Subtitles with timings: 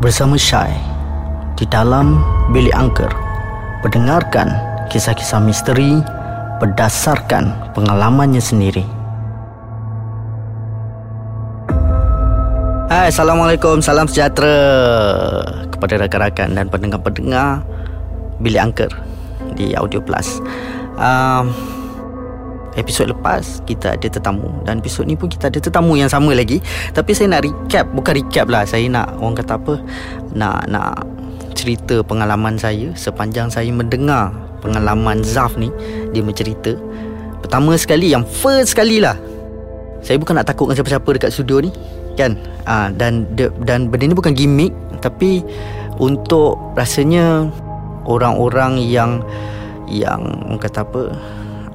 [0.00, 0.72] bersama Syai
[1.60, 2.24] di dalam
[2.56, 3.12] bilik angker
[3.84, 4.48] mendengarkan
[4.88, 6.00] kisah-kisah misteri
[6.56, 8.84] berdasarkan pengalamannya sendiri.
[12.88, 14.56] Hai, Assalamualaikum, salam sejahtera
[15.68, 17.62] kepada rakan-rakan dan pendengar-pendengar
[18.40, 18.90] bilik angker
[19.52, 20.40] di Audio Plus.
[20.96, 21.52] Um,
[22.78, 24.50] episod lepas kita ada tetamu.
[24.66, 26.62] Dan episod ni pun kita ada tetamu yang sama lagi.
[26.92, 28.62] Tapi saya nak recap bukan recap lah.
[28.66, 29.74] Saya nak orang kata apa
[30.34, 31.06] nak nak
[31.54, 32.92] cerita pengalaman saya.
[32.94, 34.30] Sepanjang saya mendengar
[34.60, 35.72] pengalaman Zaf ni
[36.12, 36.76] dia mencerita
[37.40, 39.16] pertama sekali yang first sekali lah.
[40.00, 41.72] Saya bukan nak takutkan siapa-siapa dekat studio ni
[42.14, 42.36] kan?
[42.68, 43.24] Uh, dan
[43.64, 45.40] dan benda ni bukan gimmick tapi
[46.00, 47.48] untuk rasanya
[48.04, 49.20] orang-orang yang
[49.90, 51.02] yang orang kata apa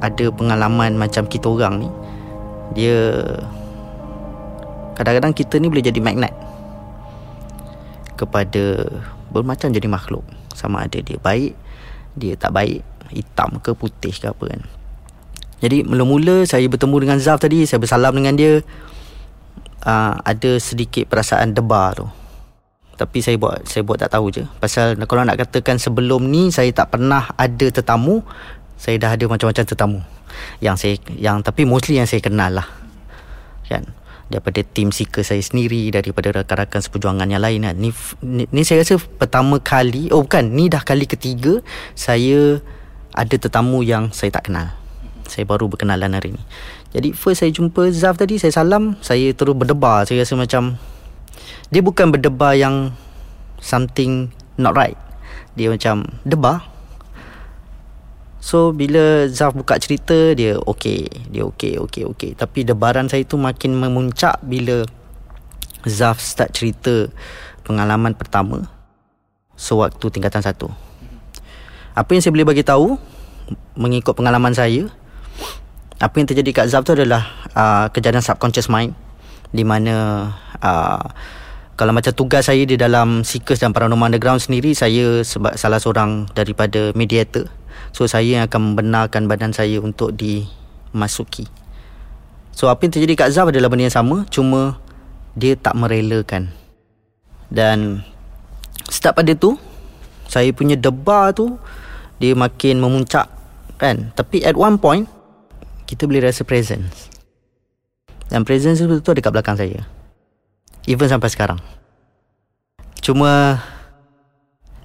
[0.06, 1.90] ada pengalaman macam kita orang ni
[2.78, 3.24] dia
[4.96, 6.34] kadang-kadang kita ni boleh jadi magnet
[8.16, 8.88] kepada
[9.30, 10.24] bermacam jadi makhluk.
[10.56, 11.54] Sama ada dia baik
[12.16, 12.80] dia tak baik
[13.12, 14.62] hitam ke putih ke apa kan.
[15.60, 18.64] Jadi mula-mula saya bertemu dengan Zaf tadi saya bersalam dengan dia
[19.84, 22.08] uh, ada sedikit perasaan debar tu.
[22.96, 24.44] Tapi saya buat saya buat tak tahu je.
[24.64, 28.24] Pasal kalau nak katakan sebelum ni saya tak pernah ada tetamu
[28.76, 30.00] saya dah ada macam-macam tetamu.
[30.60, 32.68] Yang saya yang tapi mostly yang saya kenal lah.
[33.66, 33.88] Kan?
[34.28, 37.76] Daripada tim seeker saya sendiri daripada rakan-rakan seperjuangan yang lain kan.
[37.78, 37.94] ni,
[38.26, 41.62] ni, ni saya rasa pertama kali oh bukan ni dah kali ketiga
[41.94, 42.58] saya
[43.14, 44.74] ada tetamu yang saya tak kenal.
[45.26, 46.42] Saya baru berkenalan hari ni.
[46.94, 50.04] Jadi first saya jumpa Zaf tadi saya salam saya terus berdebar.
[50.04, 50.76] Saya rasa macam
[51.70, 52.92] dia bukan berdebar yang
[53.62, 54.98] something not right.
[55.56, 56.75] Dia macam debar
[58.46, 62.32] So bila Zaf buka cerita dia okey, dia okey, okey, okey.
[62.38, 64.86] Tapi debaran saya tu makin memuncak bila
[65.82, 67.10] Zaf start cerita
[67.66, 68.70] pengalaman pertama
[69.58, 70.70] sewaktu tingkatan satu.
[71.98, 73.02] Apa yang saya boleh bagi tahu
[73.74, 74.94] mengikut pengalaman saya
[75.98, 77.26] apa yang terjadi kat Zaf tu adalah
[77.58, 78.94] uh, kejadian subconscious mind
[79.58, 80.30] di mana
[80.62, 81.02] uh,
[81.74, 86.30] kalau macam tugas saya di dalam Seekers dan Paranormal Underground sendiri saya sebab salah seorang
[86.38, 87.50] daripada mediator
[87.96, 91.48] So saya yang akan membenarkan badan saya untuk dimasuki.
[92.52, 94.80] So apa yang terjadi kat Zaf adalah benda yang sama Cuma
[95.36, 96.52] dia tak merelakan.
[97.48, 98.04] Dan
[98.92, 99.60] start pada tu
[100.26, 101.62] Saya punya debar tu
[102.18, 103.28] Dia makin memuncak
[103.76, 104.10] kan?
[104.16, 105.04] Tapi at one point
[105.84, 107.12] Kita boleh rasa presence.
[108.28, 109.86] Dan presence tu, tu ada kat belakang saya.
[110.90, 111.62] Even sampai sekarang.
[113.00, 113.62] Cuma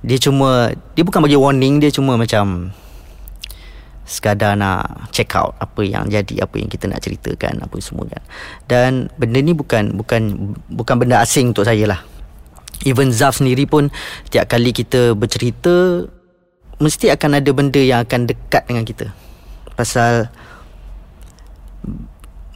[0.05, 2.73] dia cuma dia bukan bagi warning dia cuma macam
[4.11, 8.23] sekadar nak check out apa yang jadi apa yang kita nak ceritakan apa semua kan
[8.67, 12.03] dan benda ni bukan bukan bukan benda asing untuk saya lah
[12.83, 13.95] even Zaf sendiri pun
[14.35, 16.11] tiap kali kita bercerita
[16.83, 19.15] mesti akan ada benda yang akan dekat dengan kita
[19.79, 20.27] pasal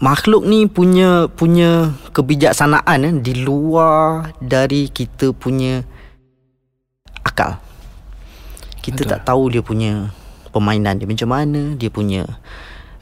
[0.02, 5.80] makhluk ni punya punya kebijaksanaan eh, di luar dari kita punya
[7.24, 7.56] akal.
[8.84, 9.12] Kita Betul.
[9.16, 10.12] tak tahu dia punya
[10.54, 12.22] permainan dia macam mana, dia punya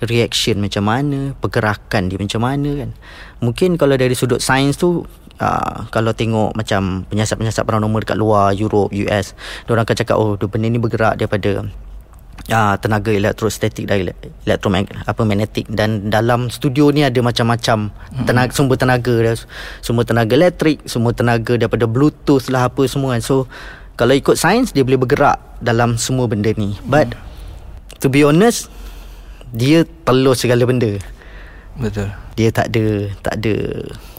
[0.00, 2.90] reaction macam mana, pergerakan dia macam mana kan.
[3.44, 5.04] Mungkin kalau dari sudut sains tu
[5.42, 9.34] Uh, kalau tengok macam penyiasat-penyiasat paranormal dekat luar Europe, US
[9.66, 11.66] Diorang akan cakap Oh benda ni bergerak daripada
[12.50, 14.12] uh, Tenaga elektrostatik dan
[14.48, 18.26] elektromagnetik apa magnetik dan dalam studio ni ada macam-macam hmm.
[18.26, 19.14] tenaga sumber tenaga
[19.84, 23.46] sumber tenaga elektrik sumber tenaga daripada bluetooth lah apa semua kan so
[23.94, 27.31] kalau ikut sains dia boleh bergerak dalam semua benda ni but hmm.
[28.02, 28.66] To be honest
[29.54, 30.98] dia perlu segala benda
[31.78, 33.54] betul dia tak ada tak ada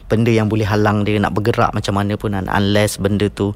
[0.07, 3.51] benda yang boleh halang dia nak bergerak macam mana pun unless benda tu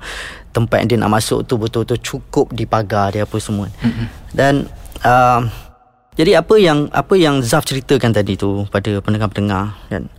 [0.51, 4.35] tempat yang dia nak masuk tu betul-betul cukup di pagar dia apa semua hmm.
[4.35, 4.67] dan
[5.07, 5.47] uh,
[6.17, 10.09] jadi apa yang apa yang Zaf ceritakan tadi tu pada pendengar-pendengar kan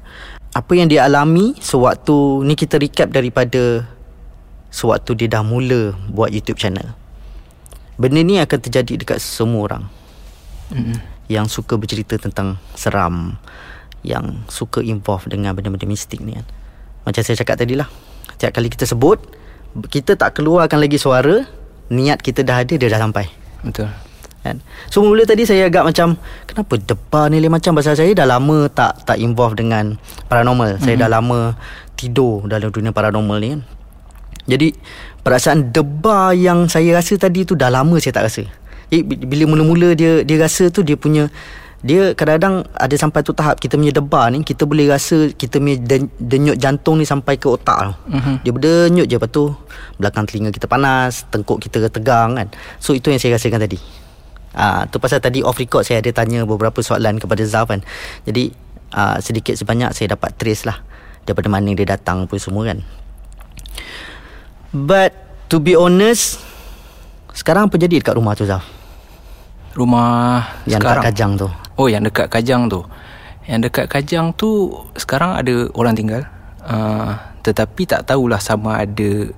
[0.55, 3.85] apa yang dia alami sewaktu ni kita recap daripada
[4.73, 6.97] sewaktu dia dah mula buat YouTube channel.
[7.99, 9.85] Benda ni akan terjadi dekat semua orang.
[10.73, 10.97] Mm-hmm.
[11.29, 13.37] Yang suka bercerita tentang seram,
[14.07, 16.47] yang suka involve dengan benda-benda mistik ni kan.
[17.05, 17.89] Macam saya cakap tadi lah.
[18.37, 19.19] Setiap kali kita sebut,
[19.89, 21.45] kita tak keluarkan lagi suara,
[21.93, 23.27] niat kita dah ada, dia dah sampai.
[23.65, 23.89] Betul.
[24.39, 24.63] Kan?
[24.89, 26.15] So mula tadi saya agak macam
[26.47, 29.99] kenapa debar ni macam pasal saya dah lama tak tak involve dengan
[30.31, 30.79] paranormal.
[30.79, 30.85] Mm-hmm.
[30.87, 31.59] Saya dah lama
[31.99, 33.63] tidur dalam dunia paranormal ni kan.
[34.49, 34.73] Jadi
[35.21, 38.49] perasaan debar yang saya rasa tadi tu dah lama saya tak rasa.
[38.89, 41.29] Jadi bila mula-mula dia dia rasa tu dia punya
[41.79, 45.79] dia kadang-kadang ada sampai tu tahap kita punya debar ni kita boleh rasa kita punya
[45.79, 47.95] den- denyut jantung ni sampai ke otak tau.
[48.11, 48.35] Mm-hmm.
[48.43, 49.55] Dia berdenyut je lepas tu
[49.95, 52.51] belakang telinga kita panas, tengkuk kita tegang kan.
[52.83, 53.79] So itu yang saya rasakan tadi.
[54.59, 57.87] Ah tu pasal tadi off record saya ada tanya beberapa soalan kepada Zaf kan.
[58.27, 58.51] Jadi
[58.99, 60.83] uh, sedikit sebanyak saya dapat trace lah
[61.23, 62.83] daripada mana dia datang pun semua kan.
[64.75, 65.15] But
[65.47, 66.43] to be honest
[67.39, 68.78] sekarang apa jadi dekat rumah tu Zaf?
[69.79, 70.95] Rumah Yang sekarang.
[70.99, 71.49] dekat Kajang tu.
[71.75, 72.81] Oh yang dekat Kajang tu
[73.45, 74.51] Yang dekat Kajang tu
[74.93, 76.27] Sekarang ada orang tinggal
[76.61, 79.31] uh, Tetapi tak tahulah sama ada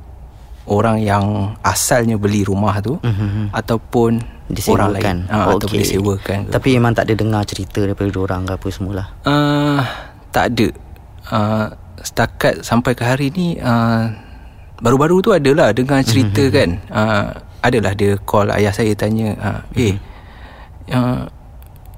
[0.63, 1.25] Orang yang
[1.61, 3.51] asalnya beli rumah tu Mhm.
[3.51, 4.23] Ataupun
[4.67, 5.83] orang lain uh, Ataupun Okey.
[5.85, 6.51] disewakan ke.
[6.51, 9.07] Tapi memang tak ada dengar cerita daripada orang ke apa semualah.
[9.23, 9.81] uh,
[10.29, 10.69] Tak ada
[11.29, 11.67] uh,
[11.99, 14.09] Setakat sampai ke hari ni uh,
[14.79, 16.51] Baru-baru tu adalah dengar cerita Mhm.
[16.51, 17.25] kan uh,
[17.61, 20.01] Adalah dia call ayah saya tanya uh, Eh
[20.91, 21.27] uh,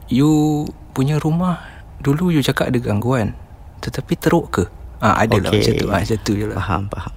[0.09, 1.61] You punya rumah
[1.99, 3.33] Dulu you cakap ada gangguan
[3.81, 4.65] Tetapi teruk ke?
[5.03, 5.59] Ah, ada lah Okey.
[5.59, 7.15] macam tu ah, Macam tu je lah Faham, faham.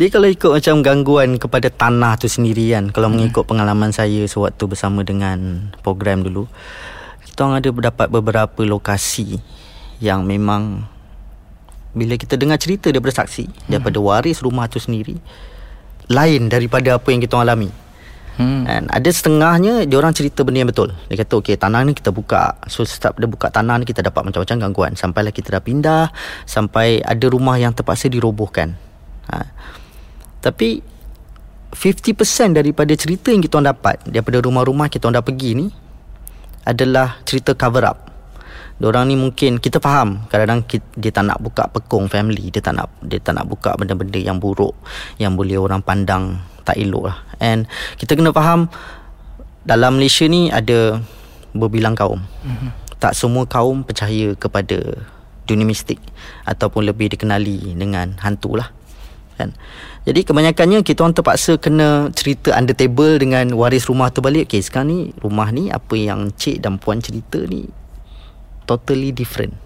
[0.00, 2.88] Dia kalau ikut macam gangguan kepada tanah tu sendiri kan.
[2.88, 3.20] Kalau Hmm.
[3.20, 6.48] mengikut pengalaman saya sewaktu bersama dengan program dulu.
[7.20, 9.36] Kita orang ada dapat beberapa lokasi
[10.00, 10.88] yang memang
[11.92, 13.68] bila kita dengar cerita daripada saksi, Hmm.
[13.68, 15.20] daripada waris rumah tu sendiri
[16.08, 17.68] lain daripada apa yang kita alami.
[18.40, 18.62] Hmm.
[18.64, 20.96] And ada setengahnya dia orang cerita benda yang betul.
[21.12, 22.56] Dia kata okey tanah ni kita buka.
[22.66, 26.08] So setiap dia buka tanah ni kita dapat macam-macam gangguan sampailah kita dah pindah
[26.48, 28.74] sampai ada rumah yang terpaksa dirobohkan.
[29.28, 29.44] Ha.
[30.40, 30.80] Tapi
[31.70, 35.66] 50% daripada cerita yang kita orang dapat daripada rumah-rumah kita orang dah pergi ni
[36.66, 37.98] adalah cerita cover up.
[38.80, 40.64] Diorang ni mungkin kita faham kadang-kadang
[40.96, 44.40] dia tak nak buka pekong family, dia tak nak dia tak nak buka benda-benda yang
[44.40, 44.72] buruk
[45.20, 47.16] yang boleh orang pandang tak elok lah.
[47.40, 47.66] And
[47.96, 48.68] kita kena faham
[49.64, 51.00] dalam Malaysia ni ada
[51.52, 52.22] berbilang kaum.
[52.22, 52.70] Mm-hmm.
[53.00, 54.78] Tak semua kaum percaya kepada
[55.48, 55.98] dunia mistik
[56.46, 58.70] ataupun lebih dikenali dengan hantu lah.
[59.40, 59.56] Kan?
[60.04, 64.52] Jadi kebanyakannya kita orang terpaksa kena cerita under table dengan waris rumah tu balik.
[64.52, 67.68] Okay sekarang ni rumah ni apa yang cik dan puan cerita ni
[68.68, 69.56] totally different.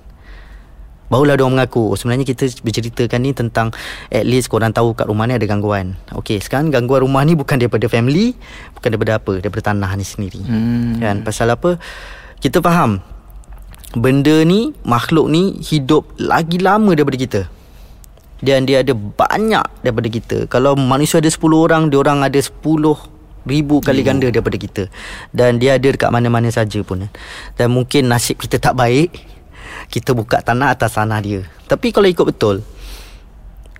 [1.12, 3.68] Barulah dia mengaku oh, Sebenarnya kita berceritakan ni tentang
[4.08, 5.96] At least korang tahu kat rumah ni ada gangguan.
[6.24, 8.32] Okay sekarang gangguan rumah ni bukan daripada family
[8.76, 10.40] Bukan daripada apa Daripada tanah ni sendiri.
[10.44, 11.00] Hmm.
[11.00, 11.16] Kan?
[11.22, 11.76] Pasal apa?
[12.40, 13.00] Kita faham
[13.94, 17.40] Benda ni Makhluk ni Hidup lagi lama daripada kita.
[18.44, 20.38] Dan dia ada banyak daripada kita.
[20.52, 22.52] Kalau manusia ada 10 orang Dia orang ada 10
[23.44, 24.88] ribu kali ganda daripada kita.
[25.30, 27.06] Dan dia ada dekat mana-mana saja pun.
[27.54, 29.33] Dan mungkin nasib kita tak baik
[29.88, 32.64] Kita buka tanah atas tanah dia Tapi kalau ikut betul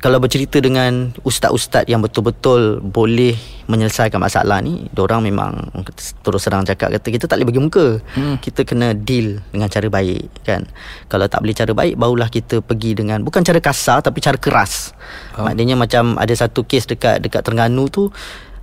[0.05, 3.33] kalau bercerita dengan ustaz-ustaz yang betul-betul boleh
[3.73, 5.73] menyelesaikan masalah ni, orang memang
[6.21, 7.87] terus serang cakap kata kita tak boleh bagi muka.
[8.13, 8.37] Hmm.
[8.37, 10.69] Kita kena deal dengan cara baik kan.
[11.09, 14.93] Kalau tak boleh cara baik barulah kita pergi dengan bukan cara kasar tapi cara keras.
[15.41, 15.49] Oh.
[15.49, 18.13] Maknanya macam ada satu kes dekat dekat Terengganu tu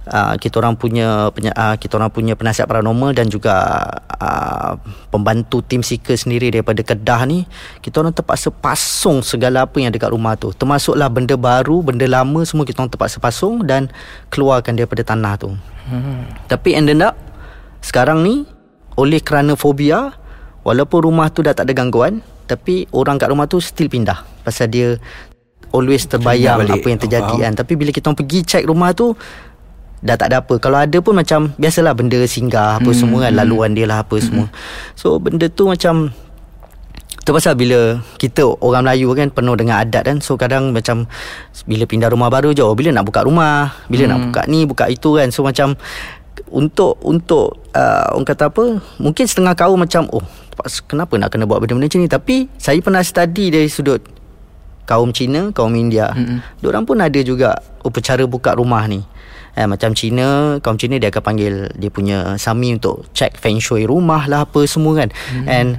[0.02, 3.86] Uh, kita orang punya penya, uh, kita orang punya penasihat paranormal dan juga
[4.18, 4.74] uh,
[5.14, 7.46] pembantu tim seeker sendiri daripada Kedah ni
[7.86, 10.58] kita orang terpaksa pasung segala apa yang dekat rumah tu.
[10.58, 13.94] Termasuklah benda baru benda lama semua kita orang terpaksa pasung dan
[14.34, 15.54] keluarkan daripada tanah tu.
[15.82, 16.30] Hmm.
[16.46, 17.18] tapi ended up
[17.82, 18.46] sekarang ni
[19.02, 20.14] oleh kerana fobia
[20.62, 24.28] walaupun rumah tu dah tak ada gangguan tapi orang kat rumah tu still pindah.
[24.44, 25.00] Pasal dia
[25.72, 27.54] always terbayang apa yang terjadi kan.
[27.56, 29.16] Tapi bila kita orang pergi check rumah tu
[30.02, 30.58] dah tak ada apa.
[30.58, 34.18] Kalau ada pun macam biasalah benda singgah apa hmm, semua kan laluan dia lah apa
[34.18, 34.26] hmm.
[34.26, 34.46] semua.
[34.98, 36.10] So benda tu macam
[37.22, 40.18] tu pasal bila kita orang Melayu kan penuh dengan adat kan.
[40.20, 41.06] So kadang macam
[41.70, 43.78] bila pindah rumah baru je oh, bila nak buka rumah?
[43.88, 44.12] Bila hmm.
[44.12, 45.30] nak buka ni buka itu kan.
[45.30, 45.78] So macam
[46.50, 50.26] untuk untuk uh, orang kata apa mungkin setengah kaum macam oh
[50.90, 52.10] kenapa nak kena buat benda-benda macam ni?
[52.10, 54.21] Tapi saya pernah study dari sudut
[54.90, 56.12] kaum Cina kaum India.
[56.12, 56.60] Mm-hmm.
[56.64, 59.02] diorang pun ada juga upacara buka rumah ni.
[59.52, 63.84] Eh, macam Cina Kaum Cina dia akan panggil Dia punya Sami untuk Check feng shui
[63.84, 65.10] rumah lah Apa semua kan.
[65.12, 65.48] Hmm.
[65.48, 65.70] And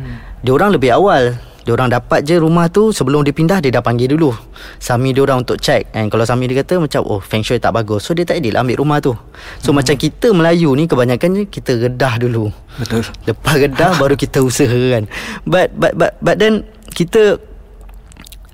[0.44, 3.80] Dia orang lebih awal Dia orang dapat je rumah tu Sebelum dia pindah Dia dah
[3.80, 4.28] panggil dulu.
[4.76, 5.88] Sami dia orang untuk check.
[5.97, 8.04] And kalau Sami dia kata Macam oh feng shui tak bagus.
[8.04, 9.16] So dia tak adil ambil rumah tu.
[9.64, 9.80] So hmm.
[9.80, 12.52] macam kita Melayu ni Kebanyakannya Kita redah dulu.
[12.76, 13.09] Betul.
[13.25, 15.09] Lepas redah Baru kita usaha kan.
[15.49, 17.40] But But but, but then Kita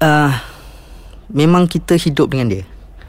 [0.00, 0.33] uh,
[1.28, 2.62] Memang kita hidup dengan dia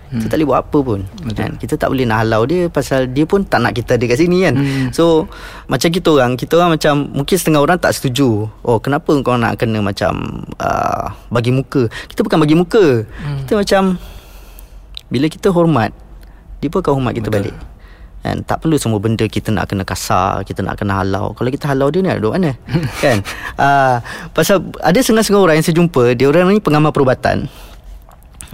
[0.09, 0.25] Hmm.
[0.25, 0.99] Kita tak boleh buat apa pun
[1.37, 1.51] kan?
[1.61, 4.41] Kita tak boleh nak halau dia Pasal dia pun tak nak kita ada kat sini
[4.41, 4.89] kan hmm.
[4.89, 5.29] So
[5.69, 9.61] Macam kita orang Kita orang macam Mungkin setengah orang tak setuju Oh kenapa kau nak
[9.61, 13.45] kena macam uh, Bagi muka Kita bukan bagi muka hmm.
[13.45, 14.01] Kita macam
[15.13, 15.93] Bila kita hormat
[16.57, 17.53] Dia pun akan hormat kita Betul.
[17.53, 17.68] balik
[18.19, 18.43] Kan?
[18.43, 21.31] Tak perlu semua benda kita nak kena kasar Kita nak kena halau.
[21.31, 22.51] Kalau kita halau dia ni duduk mana?
[23.03, 23.23] Kan?
[23.55, 24.03] Uh,
[24.35, 27.47] Pasal ada setengah-setengah orang yang saya jumpa Dia orang ni pengamal perubatan.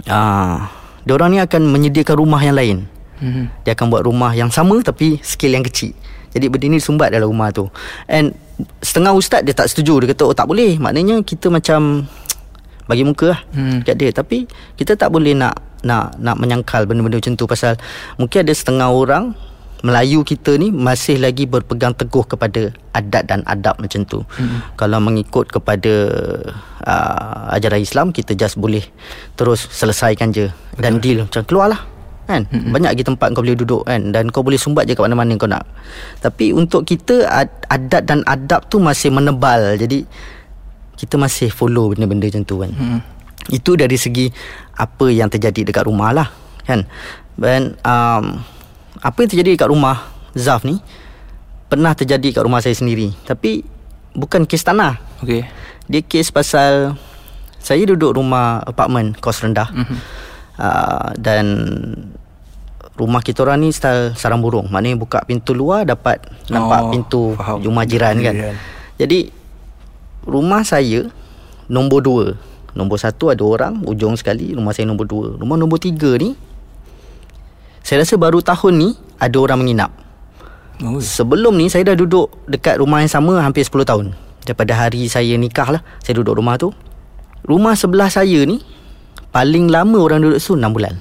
[0.06, 0.62] Uh,
[1.02, 2.86] Dia orang ni akan menyediakan rumah yang lain.
[3.18, 3.50] Hmm.
[3.66, 5.90] Dia akan buat rumah yang sama Tapi skill yang kecil.
[6.30, 7.66] Jadi benda ni sumbat dalam rumah tu.
[8.06, 8.36] And
[8.80, 10.00] Setengah ustaz dia tak setuju.
[10.00, 10.80] Dia kata oh tak boleh.
[10.80, 12.08] Maknanya kita macam
[12.88, 13.84] bagi muka lah hmm.
[13.84, 14.08] kat dia.
[14.14, 17.44] Tapi kita tak boleh nak nak nak menyangkal benda-benda macam tu.
[17.44, 17.76] Pasal
[18.16, 19.36] mungkin ada setengah orang
[19.84, 24.24] Melayu kita ni masih lagi berpegang teguh kepada adat dan adab macam tu.
[24.40, 24.64] Hmm.
[24.80, 25.92] Kalau mengikut kepada
[26.80, 28.82] uh, ajaran Islam kita just boleh
[29.36, 30.80] terus selesaikan je Betul.
[30.80, 31.80] dan deal macam keluarlah
[32.26, 32.42] kan.
[32.48, 32.72] Hmm.
[32.72, 35.46] Banyak lagi tempat kau boleh duduk kan dan kau boleh sumbat je kat mana-mana kau
[35.48, 35.68] nak.
[36.24, 37.28] Tapi untuk kita
[37.68, 39.76] adat dan adab tu masih menebal.
[39.76, 40.08] Jadi
[40.96, 42.72] kita masih follow benda-benda macam tu kan.
[42.72, 43.00] Hmm.
[43.52, 44.26] Itu dari segi
[44.74, 46.28] apa yang terjadi dekat rumah lah
[46.64, 46.88] kan.
[47.36, 48.40] Dan um,
[49.06, 50.82] apa yang terjadi kat rumah Zaf ni
[51.70, 53.14] pernah terjadi kat rumah saya sendiri.
[53.22, 53.62] Tapi
[54.18, 54.98] bukan kes tanah.
[55.22, 55.46] Okey.
[55.86, 56.98] Dia kes pasal
[57.62, 59.70] saya duduk rumah apartmen kos rendah.
[59.70, 59.98] Mm-hmm.
[60.58, 61.46] uh, dan
[62.98, 64.66] rumah kita orang ni style sarang burung.
[64.70, 67.62] Maknanya buka pintu luar dapat nampak oh, pintu faham.
[67.62, 68.34] rumah jiran kan.
[68.34, 68.56] Jiran.
[68.98, 69.18] jadi
[70.26, 71.06] rumah saya
[71.70, 72.26] nombor dua.
[72.76, 75.26] Nombor satu ada orang ujung sekali rumah saya nombor dua.
[75.38, 76.36] Rumah nombor tiga ni
[77.86, 78.88] saya rasa baru tahun ni
[79.22, 79.94] ada orang menginap.
[80.82, 80.98] Oh.
[80.98, 84.10] Sebelum ni saya dah duduk dekat rumah yang sama hampir 10 tahun.
[84.42, 86.74] Daripada hari saya nikah lah, saya duduk rumah tu.
[87.46, 88.58] Rumah sebelah saya ni
[89.30, 90.98] paling lama orang duduk situ 6 bulan.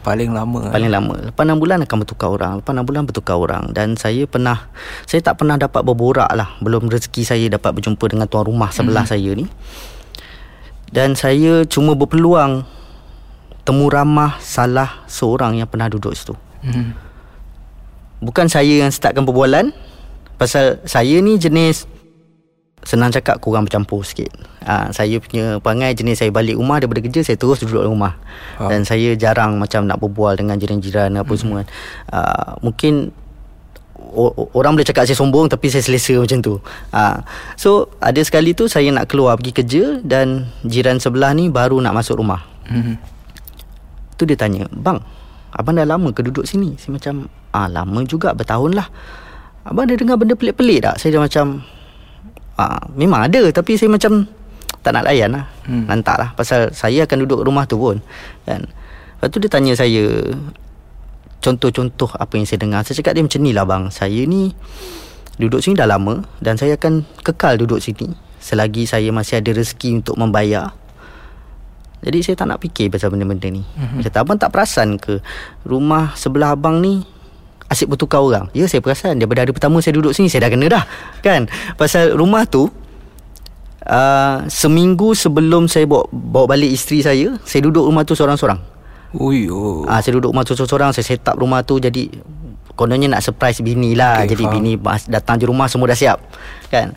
[0.00, 0.58] Paling lama.
[0.64, 0.72] Eh?
[0.72, 1.14] Paling lama.
[1.28, 2.52] Lepas 6 bulan akan bertukar orang.
[2.64, 3.62] Lepas 6 bulan bertukar orang.
[3.76, 4.72] Dan saya pernah,
[5.04, 6.56] saya tak pernah dapat berborak lah.
[6.64, 9.12] Belum rezeki saya dapat berjumpa dengan tuan rumah sebelah hmm.
[9.12, 9.44] saya ni.
[10.88, 12.64] Dan saya cuma berpeluang
[13.66, 16.38] temu ramah salah seorang yang pernah duduk situ.
[16.62, 16.94] Hmm.
[18.22, 19.74] Bukan saya yang startkan perbualan
[20.38, 21.90] pasal saya ni jenis
[22.86, 24.30] senang cakap kurang bercampur sikit.
[24.62, 28.14] Ha, saya punya perangai jenis saya balik rumah daripada kerja saya terus duduk dalam rumah.
[28.62, 28.70] Ha.
[28.70, 31.40] Dan saya jarang macam nak berbual dengan jiran-jiran apa hmm.
[31.42, 31.66] semua.
[32.14, 33.10] Ha, mungkin
[34.54, 36.54] orang boleh cakap saya sombong tapi saya selesa macam tu.
[36.94, 37.26] Ha,
[37.58, 41.90] so ada sekali tu saya nak keluar pergi kerja dan jiran sebelah ni baru nak
[41.90, 42.46] masuk rumah.
[42.70, 43.15] Hmm.
[44.16, 45.00] Tu dia tanya Bang
[45.56, 46.76] Abang dah lama ke duduk sini?
[46.76, 48.88] Saya macam Ah lama juga bertahun lah.
[49.64, 50.96] Abang ada dengar benda pelik-pelik tak?
[51.00, 51.64] Saya dah macam
[52.60, 54.28] ah, Memang ada Tapi saya macam
[54.84, 55.44] Tak nak layan lah.
[55.64, 55.88] Hmm.
[55.88, 57.98] Nantak lah Pasal saya akan duduk rumah tu pun
[58.44, 58.68] kan?
[59.16, 60.04] Lepas tu dia tanya saya
[61.40, 62.84] Contoh-contoh apa yang saya dengar?
[62.84, 64.52] Saya cakap dia macam ni lah bang Saya ni
[65.36, 68.12] Duduk sini dah lama Dan saya akan kekal duduk sini.
[68.40, 70.72] Selagi saya masih ada rezeki untuk membayar
[72.06, 73.66] jadi saya tak nak fikir pasal benda-benda ni.
[73.66, 74.06] Mm-hmm.
[74.06, 75.18] Kata abang tak perasan ke
[75.66, 77.02] rumah sebelah abang ni
[77.66, 78.46] asyik bertukar orang?
[78.54, 79.18] Ya saya perasan.
[79.18, 80.86] Daripada hari pertama saya duduk sini saya dah kena dah.
[81.18, 81.50] Kan?
[81.74, 82.70] Pasal rumah tu
[83.90, 88.62] uh, seminggu sebelum saya bawa, bawa balik isteri saya, saya duduk rumah tu seorang-seorang.
[89.18, 89.82] Ui, oh.
[89.90, 92.06] Ah, saya duduk rumah tu seorang-seorang, saya set up rumah tu jadi
[92.78, 94.22] kononnya nak surprise bini lah.
[94.22, 94.54] Okay, jadi faham.
[94.62, 94.72] bini
[95.10, 96.22] datang je rumah semua dah siap.
[96.70, 96.94] Kan?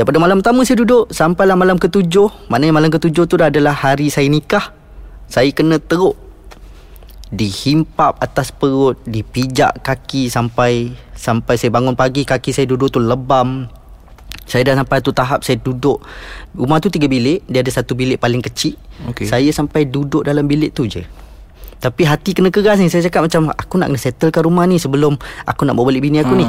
[0.00, 2.48] Daripada malam pertama saya duduk Sampailah malam ketujuh.
[2.48, 4.72] Maknanya malam ketujuh tu dah adalah hari saya nikah.
[5.28, 6.16] Saya kena teruk
[7.28, 13.68] Dihimpap atas perut Dipijak kaki sampai Sampai saya bangun pagi Kaki saya duduk tu lebam.
[14.48, 16.00] Saya dah sampai tu tahap Saya duduk.
[16.56, 18.80] Rumah tu tiga bilik Dia ada satu bilik paling kecil.
[19.12, 19.28] Okay.
[19.28, 21.04] Saya sampai duduk dalam bilik tu je
[21.80, 22.92] tapi hati kena keras ni.
[22.92, 25.16] Saya cakap macam Aku nak kena settlekan rumah ni Sebelum
[25.48, 26.40] aku nak bawa balik bini aku ha.
[26.44, 26.46] ni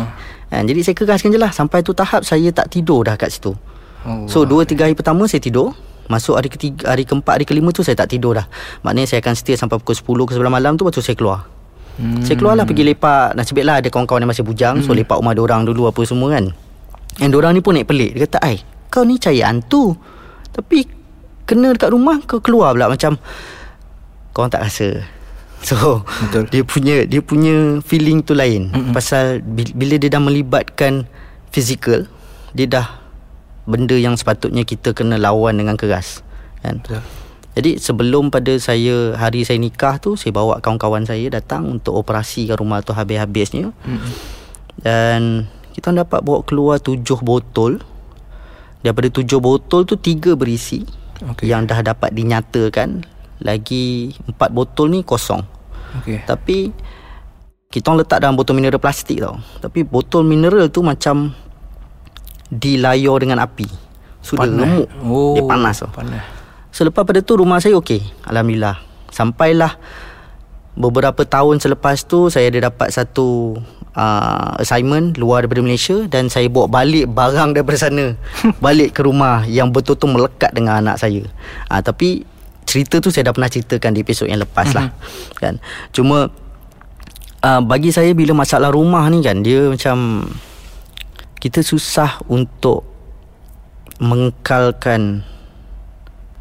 [0.52, 0.68] kan?
[0.68, 1.56] Jadi saya keraskan je lah.
[1.56, 3.56] Sampai tu tahap Saya tak tidur dah kat situ.
[4.04, 4.28] Allah.
[4.28, 5.72] So dua tiga hari pertama Saya tidur.
[6.12, 8.44] Masuk hari ketiga Hari keempat Hari kelima tu Saya tak tidur dah.
[8.84, 11.48] Maknanya saya akan stay Sampai pukul 10 ke 11 malam tu Lepas tu saya keluar.
[11.96, 12.20] Hmm.
[12.20, 13.32] Saya keluar lah Pergi lepak.
[13.40, 14.84] Nasib lah ada kawan-kawan yang masih bujang.
[14.84, 14.86] Hmm.
[14.86, 16.52] So lepak rumah orang dulu Apa semua kan.
[17.24, 18.20] And orang ni pun naik pelik.
[18.20, 18.60] Dia kata Ai
[18.92, 19.96] kau ni cari hantu.
[20.52, 21.00] Tapi
[21.48, 22.92] Kena dekat rumah Kau keluar pula.
[22.92, 23.16] Macam
[24.36, 25.21] Kau tak rasa
[25.70, 26.50] So Betul.
[26.50, 28.94] dia punya dia punya feeling tu lain mm-hmm.
[28.98, 31.06] pasal bila dia dah melibatkan
[31.54, 32.10] fizikal
[32.58, 32.88] dia dah
[33.70, 36.26] benda yang sepatutnya kita kena lawan dengan keras
[36.66, 36.82] kan.
[36.82, 37.02] Betul.
[37.52, 42.48] Jadi sebelum pada saya hari saya nikah tu saya bawa kawan-kawan saya datang untuk operasi
[42.48, 43.76] ke rumah tu habis-habisnya.
[43.76, 44.12] Mm-hmm.
[44.80, 45.22] Dan
[45.76, 47.84] kita dapat bawa keluar tujuh botol.
[48.82, 50.88] Daripada tujuh botol tu tiga berisi
[51.22, 51.46] okay.
[51.52, 53.06] yang dah dapat dinyatakan
[53.44, 55.44] lagi empat botol ni kosong.
[56.00, 56.24] Okay.
[56.24, 56.72] Tapi
[57.72, 59.40] kita orang letak dalam botol mineral plastik tau.
[59.64, 61.32] Tapi botol mineral tu macam
[62.52, 63.68] dilayar dengan api.
[64.20, 64.68] Sudah panas.
[64.68, 64.88] remuk.
[65.08, 65.90] Oh, dia panas tau.
[65.92, 66.24] Panas.
[66.72, 68.04] Selepas pada tu rumah saya okey.
[68.28, 68.80] Alhamdulillah.
[69.12, 69.76] Sampailah
[70.76, 73.60] beberapa tahun selepas tu saya ada dapat satu
[73.96, 78.16] uh, assignment luar daripada Malaysia dan saya bawa balik barang daripada sana
[78.66, 81.24] balik ke rumah yang betul-betul melekat dengan anak saya.
[81.68, 82.24] Uh, tapi
[82.72, 85.36] cerita tu saya dah pernah ceritakan di episod yang lepas lah uh-huh.
[85.36, 85.60] kan.
[85.92, 86.32] Cuma
[87.44, 90.24] uh, bagi saya bila masalah rumah ni kan dia macam
[91.44, 92.88] kita susah untuk
[94.00, 95.28] mengekalkan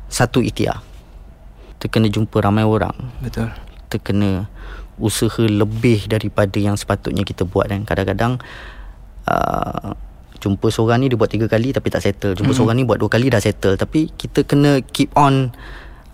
[0.07, 0.79] satu ikhtiar.
[1.77, 2.95] Kita kena jumpa ramai orang.
[3.19, 3.51] Betul
[3.91, 4.47] kita kena
[5.03, 8.39] usaha lebih daripada yang sepatutnya kita buat kan kadang-kadang
[9.27, 9.99] uh,
[10.39, 12.55] jumpa seorang ni dia buat tiga kali tapi tak settle jumpa mm-hmm.
[12.55, 15.51] seorang ni buat dua kali dah settle tapi kita kena keep on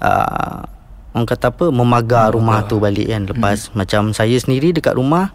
[0.03, 0.65] uh,
[1.17, 3.77] orang kata apa memagar oh, rumah tu balik kan lepas mm-hmm.
[3.77, 5.33] macam saya sendiri dekat rumah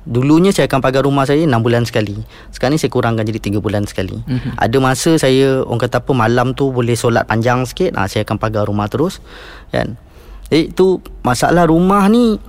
[0.00, 2.16] Dulunya saya akan pagar rumah saya 6 bulan sekali
[2.48, 4.56] Sekarang ni saya kurangkan jadi 3 bulan sekali mm-hmm.
[4.56, 8.40] Ada masa saya Orang kata apa Malam tu boleh solat panjang sikit nah, Saya akan
[8.40, 9.20] pagar rumah terus
[9.68, 10.00] Kan
[10.50, 12.42] jadi tu masalah rumah ni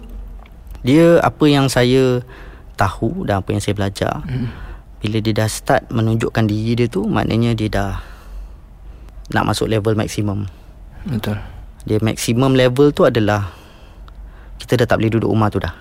[0.81, 2.25] dia apa yang saya
[2.73, 4.25] tahu dan apa yang saya belajar.
[4.25, 4.49] Hmm.
[4.97, 7.91] Bila dia dah start menunjukkan diri dia tu maknanya dia dah
[9.29, 10.49] nak masuk level maksimum.
[11.07, 11.37] Betul.
[11.87, 13.49] Dia maksimum level tu adalah
[14.61, 15.73] kita dah tak boleh duduk rumah tu dah.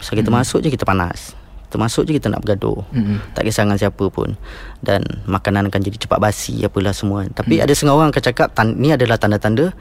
[0.00, 0.40] So kita hmm.
[0.40, 1.36] masuk je kita panas.
[1.68, 2.82] Kita masuk je kita nak bergaduh.
[2.90, 3.20] Hmm.
[3.36, 4.34] Tak kisah dengan siapa pun.
[4.80, 7.28] Dan makanan akan jadi cepat basi apalah semua.
[7.28, 7.64] Tapi hmm.
[7.68, 9.76] ada setengah orang akan cakap ni adalah tanda-tanda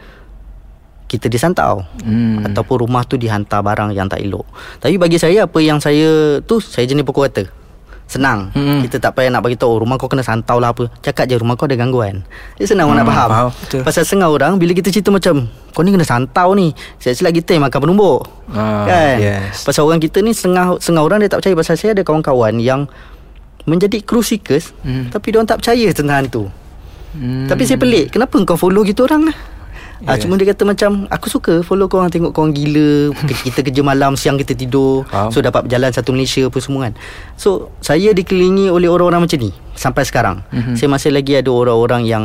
[1.10, 2.46] kita disantau hmm.
[2.46, 4.46] ataupun rumah tu dihantar barang yang tak elok.
[4.78, 7.50] Tapi bagi saya apa yang saya tu saya jenis pukul rata.
[8.10, 8.50] Senang.
[8.58, 8.82] Hmm.
[8.82, 10.90] Kita tak payah nak bagi tahu oh, rumah kau kena santau lah apa.
[11.06, 12.26] Cakap je rumah kau ada gangguan.
[12.58, 12.98] Dia senang hmm.
[12.98, 13.30] orang nak faham.
[13.30, 13.50] faham.
[13.86, 16.74] Pasal setengah orang bila kita cerita macam kau ni kena santau ni.
[16.98, 18.26] Saya silap kita yang makan penumbuk.
[18.50, 19.16] Ah, kan?
[19.22, 19.62] Yes.
[19.62, 22.90] Pasal orang kita ni setengah setengah orang dia tak percaya pasal saya ada kawan-kawan yang
[23.70, 25.14] menjadi crew seekers hmm.
[25.14, 26.44] tapi dia orang tak percaya tentang tu.
[27.14, 27.46] Hmm.
[27.46, 29.38] Tapi saya pelik kenapa kau follow gitu orang lah?
[30.00, 30.16] Yeah.
[30.16, 33.12] Ah, cuma dia kata macam Aku suka follow kau orang Tengok kau orang gila
[33.48, 35.28] Kita kerja malam Siang kita tidur um.
[35.28, 36.96] So dapat berjalan Satu Malaysia apa semua kan
[37.36, 40.80] So Saya dikelilingi oleh orang-orang macam ni Sampai sekarang mm-hmm.
[40.80, 42.24] Saya masih lagi ada orang-orang yang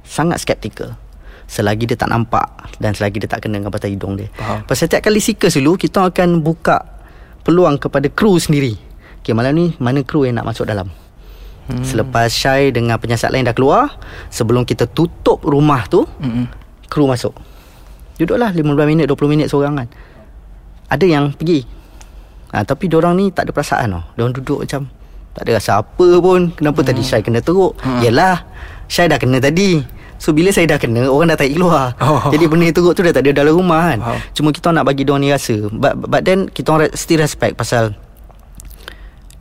[0.00, 0.96] Sangat skeptikal
[1.44, 2.48] Selagi dia tak nampak
[2.80, 4.64] Dan selagi dia tak kena dengan batang hidung dia Faham.
[4.64, 7.04] Pasal setiap kali seekers dulu Kita akan buka
[7.44, 8.80] Peluang kepada kru sendiri
[9.20, 10.88] Okay malam ni Mana kru yang nak masuk dalam
[11.66, 11.82] Hmm.
[11.82, 13.90] Selepas Syai dengan penyiasat lain dah keluar
[14.30, 16.46] Sebelum kita tutup rumah tu hmm.
[16.86, 17.34] Kru masuk
[18.22, 19.88] Duduklah 15 minit 20 minit seorang kan
[20.86, 21.66] Ada yang pergi
[22.54, 24.86] ha, Tapi orang ni tak ada perasaan tau Diorang duduk macam
[25.34, 26.86] Tak ada rasa apa pun Kenapa hmm.
[26.86, 27.98] tadi Syai kena teruk hmm.
[27.98, 28.46] Yelah
[28.86, 29.82] Syai dah kena tadi
[30.22, 32.30] So bila saya dah kena Orang dah tak keluar oh.
[32.30, 34.18] Jadi benda teruk tu Dah tak ada dalam rumah kan oh.
[34.38, 37.98] Cuma kita nak bagi diorang ni rasa But, but then Kita orang still respect Pasal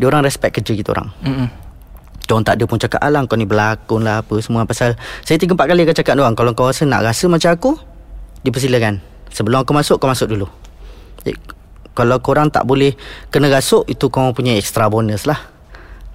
[0.02, 1.65] Diorang respect kerja kita orang mm
[2.26, 4.66] Diorang tak ada pun cakap Alang kau ni berlakon lah Apa semua.
[4.68, 7.72] Pasal Saya tiga empat kali akan cakap diorang Kalau kau rasa nak rasa macam aku
[8.46, 9.02] Dipersilakan.
[9.32, 10.50] Sebelum aku masuk Kau masuk dulu.
[11.24, 11.38] Jadi,
[11.96, 12.94] Kalau korang tak boleh
[13.32, 15.55] Kena rasuk Itu kau punya extra bonus lah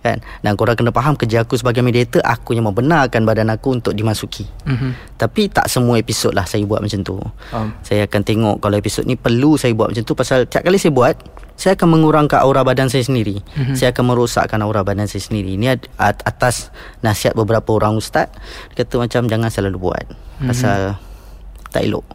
[0.00, 3.92] kan dan korang kena faham kerja aku sebagai mediator aku yang membenarkan badan aku untuk
[3.92, 5.20] dimasuki mm-hmm.
[5.20, 7.68] tapi tak semua episod lah saya buat macam tu um.
[7.84, 10.92] saya akan tengok kalau episod ni perlu saya buat macam tu pasal tiap kali saya
[10.96, 11.14] buat
[11.60, 13.76] saya akan mengurangkan aura badan saya sendiri mm-hmm.
[13.76, 15.68] saya akan merosakkan aura badan saya sendiri ini
[16.00, 16.72] atas
[17.04, 18.32] nasihat beberapa orang ustaz
[18.72, 20.48] kata macam jangan selalu buat mm-hmm.
[20.48, 20.96] pasal
[21.68, 22.08] tak elok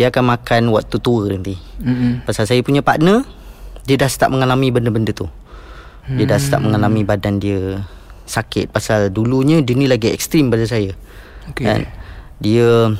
[0.00, 2.24] dia akan makan waktu tua nanti mm-hmm.
[2.24, 3.28] pasal saya punya partner
[3.84, 5.28] dia dah start mengalami benda-benda tu
[6.08, 7.84] dia dah start mengalami badan dia
[8.30, 10.94] sakit pasal dulunya dia ni lagi ekstrim pada saya.
[11.50, 11.66] Okay.
[11.66, 11.80] Kan?
[12.38, 12.94] Dia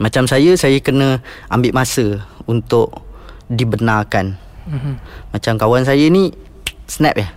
[0.00, 2.92] macam saya saya kena ambil masa untuk
[3.48, 4.36] dibenarkan.
[4.68, 4.94] Mm-hmm.
[5.34, 6.32] Macam kawan saya ni
[6.86, 7.28] snap ya.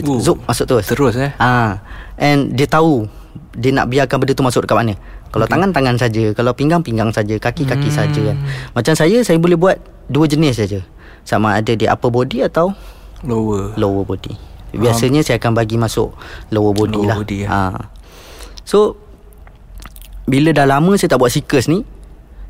[0.00, 0.86] Uh, Zup masuk terus.
[0.88, 1.32] Terus eh.
[1.36, 1.80] Ah.
[2.16, 3.08] And dia tahu
[3.52, 4.94] dia nak biarkan benda tu masuk dekat mana.
[5.32, 5.52] Kalau okay.
[5.56, 7.96] tangan tangan saja, kalau pinggang pinggang saja, kaki kaki hmm.
[7.96, 8.38] saja kan.
[8.76, 9.76] Macam saya saya boleh buat
[10.08, 10.80] dua jenis saja.
[11.24, 12.76] Sama ada di upper body atau
[13.22, 14.34] Lower Lower body
[14.72, 16.16] Biasanya um, saya akan bagi masuk
[16.50, 17.48] Lower body lower lah body, ya.
[17.48, 17.60] ha.
[18.66, 18.98] So
[20.26, 21.86] Bila dah lama saya tak buat seekers ni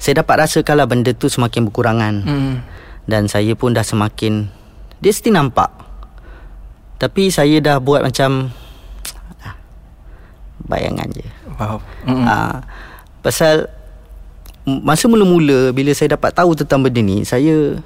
[0.01, 2.55] Saya dapat rasa kalau benda tu semakin berkurangan hmm.
[3.05, 4.49] Dan saya pun dah semakin
[5.03, 5.71] Dia mesti nampak
[7.03, 8.55] Tapi saya dah buat macam
[9.43, 9.57] ah,
[10.65, 11.27] Bayangan je
[11.59, 12.65] Wow ha.
[13.21, 13.67] Pasal
[14.63, 17.83] Masa mula-mula Bila saya dapat tahu tentang benda ni Saya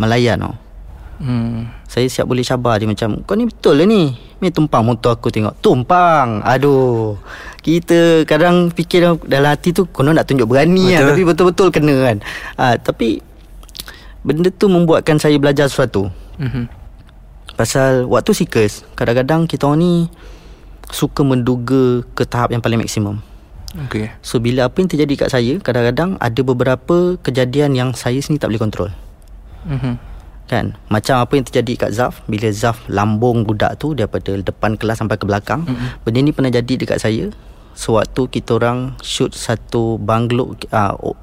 [0.00, 0.69] Melayan tau
[1.20, 1.68] Hmm.
[1.84, 4.16] Saya siap boleh cabar dia macam Kau ni betul lah ni.
[4.40, 5.52] Ni tumpang motor aku tengok.
[5.60, 6.40] Tumpang.
[6.40, 7.20] Aduh.
[7.60, 11.12] Kita kadang fikir dalam hati tu Kau nak tunjuk berani lah.
[11.12, 12.16] Tapi betul-betul kena kan.
[12.56, 13.20] Ha, Tapi
[14.24, 16.08] Benda tu membuatkan saya belajar sesuatu.
[16.40, 16.64] Mm-hmm.
[17.60, 19.92] Pasal Waktu seekers Kadang-kadang kita orang ni
[20.88, 23.20] Suka menduga Ke tahap yang paling maksimum.
[23.86, 28.40] Okay So bila apa yang terjadi kat saya Kadang-kadang ada beberapa kejadian yang saya sendiri
[28.40, 28.90] tak boleh kontrol.
[29.68, 30.09] Mm-hmm.
[30.50, 30.74] Kan?
[30.90, 35.14] Macam apa yang terjadi kat Zaf Bila Zaf lambung budak tu Daripada depan kelas sampai
[35.14, 36.02] ke belakang mm-hmm.
[36.02, 37.30] Benda ni pernah jadi dekat saya.
[37.78, 41.14] Sewaktu kita orang shoot satu banglo uh,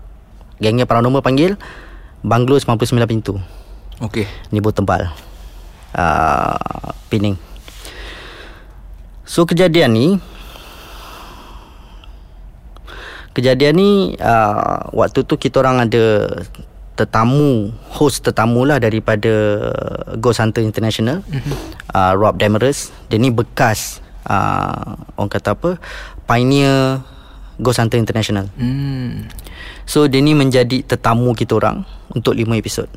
[0.64, 1.60] Gengnya paranormal panggil
[2.24, 3.36] Banglo 99 pintu.
[4.00, 5.12] Okay Ni bot tebal.
[5.92, 7.36] Uh, Pening.
[9.28, 10.08] So kejadian ni
[13.36, 16.32] Kejadian ni uh, Waktu tu kita orang ada
[16.98, 19.30] Tetamu Host tetamu lah Daripada
[20.18, 21.22] Ghost Hunter International.
[21.30, 21.54] Mm-hmm.
[21.94, 22.90] uh, Rob Demarest.
[23.08, 25.78] Dia ni bekas uh, Orang kata apa
[26.26, 27.06] Pioneer
[27.62, 28.50] Ghost Hunter International.
[28.58, 29.30] Mm.
[29.86, 32.90] So dia ni menjadi tetamu kita orang Untuk 5 episod.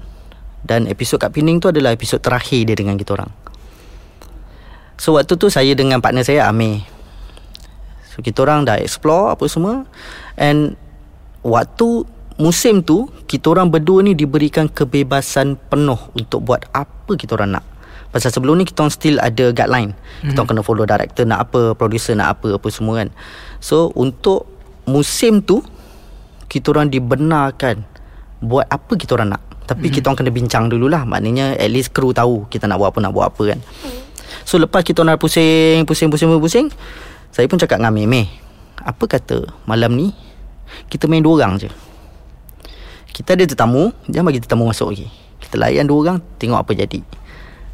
[0.65, 3.33] Dan episod kat Pening tu adalah episod terakhir dia dengan kita orang.
[5.01, 6.85] So waktu tu saya dengan partner saya Amir.
[8.13, 9.89] So kita orang dah explore apa semua.
[10.37, 10.77] And
[11.41, 12.05] Waktu
[12.41, 17.65] musim tu Kita orang berdua ni diberikan kebebasan penuh Untuk buat apa kita orang nak.
[18.11, 19.95] Pasal sebelum ni kita orang still ada guideline.
[20.25, 23.13] Kita orang kena follow director nak apa Producer nak apa Apa semua kan.
[23.63, 24.49] So untuk
[24.89, 25.63] musim tu
[26.49, 27.85] Kita orang dibenarkan
[28.41, 29.43] Buat apa kita orang nak.
[29.69, 29.95] Tapi mm-hmm.
[29.95, 31.05] kita orang kena bincang dululah.
[31.07, 33.61] Maknanya at least kru tahu Kita nak buat apa Nak buat apa kan.
[34.49, 36.67] So lepas kita orang dah pusing Pusing pusing pusing
[37.31, 38.27] Saya pun cakap dengan Meh
[38.83, 40.11] Apa kata malam ni
[40.91, 41.90] Kita main dua orang je
[43.11, 45.09] Kita ada tetamu Jangan bagi tetamu masuk lagi.
[45.43, 47.01] Kita layan dua orang Tengok apa jadi.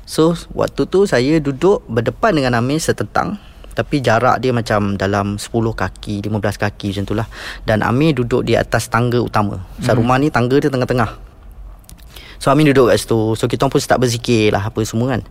[0.07, 3.39] So waktu tu saya duduk Berdepan dengan Amir setentang
[3.77, 6.33] tapi jarak dia macam dalam 10 kaki 15
[6.65, 7.29] kaki macam tu lah
[7.69, 9.61] Dan Amir duduk di atas tangga utama.
[9.85, 10.01] So hmm.
[10.01, 11.13] rumah ni tangga dia tengah-tengah.
[12.41, 13.37] So Amir duduk kat situ.
[13.37, 15.23] So kita pun start berzikir lah Apa semua kan.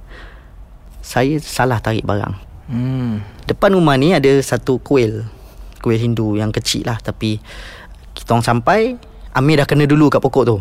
[1.01, 2.37] Saya salah tarik barang.
[2.69, 3.21] Mm.
[3.49, 5.25] Depan rumah ni ada satu kuil.
[5.81, 7.37] Kuil Hindu yang kecil lah Tapi
[8.17, 8.97] Kita orang sampai
[9.35, 10.57] Amir dah kena dulu kat pokok tu.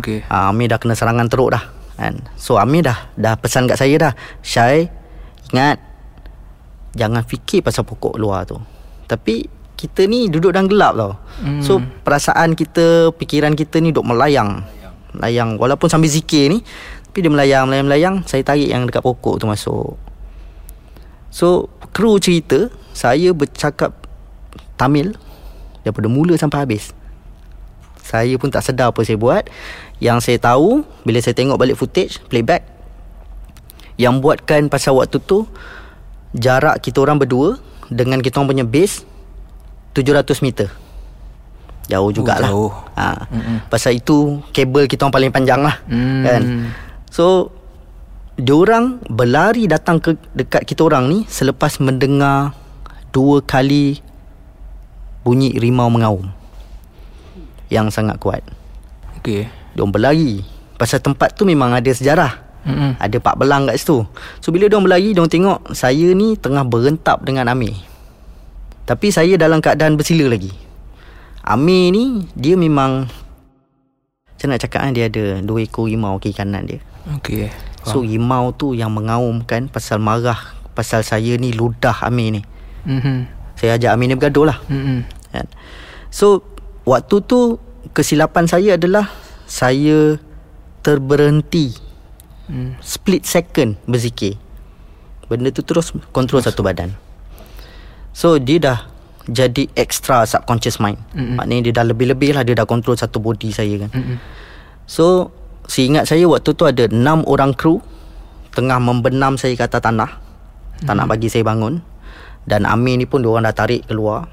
[0.00, 2.24] Okay ha, Amir dah kena serangan teruk dah kan?
[2.40, 4.88] So Amir dah Dah pesan kat saya dah Syai
[5.52, 5.78] Ingat
[6.94, 8.58] Jangan fikir pasal pokok luar tu.
[9.06, 11.12] Tapi Kita ni duduk dalam gelap tau.
[11.42, 11.60] Hmm.
[11.60, 14.64] So perasaan kita Fikiran kita ni duduk melayang.
[15.14, 16.64] Melayang Walaupun sambil zikir ni
[17.10, 19.94] Tapi dia melayang Melayang melayang Saya tarik yang dekat pokok tu masuk.
[21.30, 23.94] So Kru cerita Saya bercakap
[24.74, 25.14] Tamil
[25.84, 26.90] Daripada mula sampai habis
[28.04, 29.48] Saya pun tak sedar apa saya buat
[29.96, 32.60] Yang saya tahu Bila saya tengok balik footage Playback
[33.96, 35.48] Yang buatkan pasal waktu tu
[36.30, 37.56] Jarak kita orang berdua
[37.88, 39.08] Dengan kita orang punya base
[39.92, 40.68] 700 meter
[41.84, 42.72] Jauh jugalah jauh.
[42.94, 43.24] ha.
[43.66, 46.22] Pasal itu Kabel kita orang paling panjang lah Hmm.
[46.22, 46.42] Kan
[47.08, 47.48] So
[48.34, 52.52] Diorang berlari datang ke dekat kita orang ni Selepas mendengar
[53.08, 54.02] Dua kali
[55.22, 56.43] Bunyi rimau mengaum
[57.72, 58.42] Yang sangat kuat.
[59.20, 60.44] Okay Diorang berlari.
[60.76, 62.42] Pasal tempat tu memang ada sejarah.
[62.64, 62.96] Mm-mm.
[62.96, 64.08] ada pak belang kat situ.
[64.40, 67.76] So bila dia berlari Dia tengok Saya ni tengah berentap dengan Amir.
[68.88, 70.52] Tapi saya dalam keadaan bersila lagi.
[71.44, 73.04] Amir ni Dia memang
[74.32, 76.80] Macam nak cakap kan Dia ada Dua ekor rimau kiri kanan dia.
[77.20, 77.52] Okay
[77.84, 82.42] So rimau tu yang mengaumkan Pasal marah Pasal saya ni ludah Amir ni.
[82.84, 83.18] Mm-hmm.
[83.54, 84.58] Saya ajak Amir ni bergaduh lah.
[84.66, 84.98] Mm-hmm.
[86.10, 86.42] So
[86.84, 87.58] Waktu tu
[87.92, 89.08] Kesilapan saya adalah
[89.48, 90.20] Saya
[90.84, 91.84] Terberhenti
[92.44, 92.76] Mm.
[92.84, 94.36] split second berzikir.
[95.32, 96.92] Benda tu terus kontrol satu badan.
[98.12, 98.78] So dia dah
[99.24, 101.00] Jadi extra subconscious mind.
[101.16, 101.40] Mm-mm.
[101.40, 103.90] Maknanya dia dah lebih-lebih lah Dia dah kontrol satu body saya kan.
[103.96, 104.20] Mm-mm.
[104.84, 105.32] So
[105.64, 107.80] Seingat saya waktu tu ada enam orang kru
[108.52, 110.20] Tengah membenam saya ke atas tanah.
[110.84, 111.80] Tak nak bagi saya bangun.
[112.44, 114.28] Dan Amir ni pun Diorang dah tarik keluar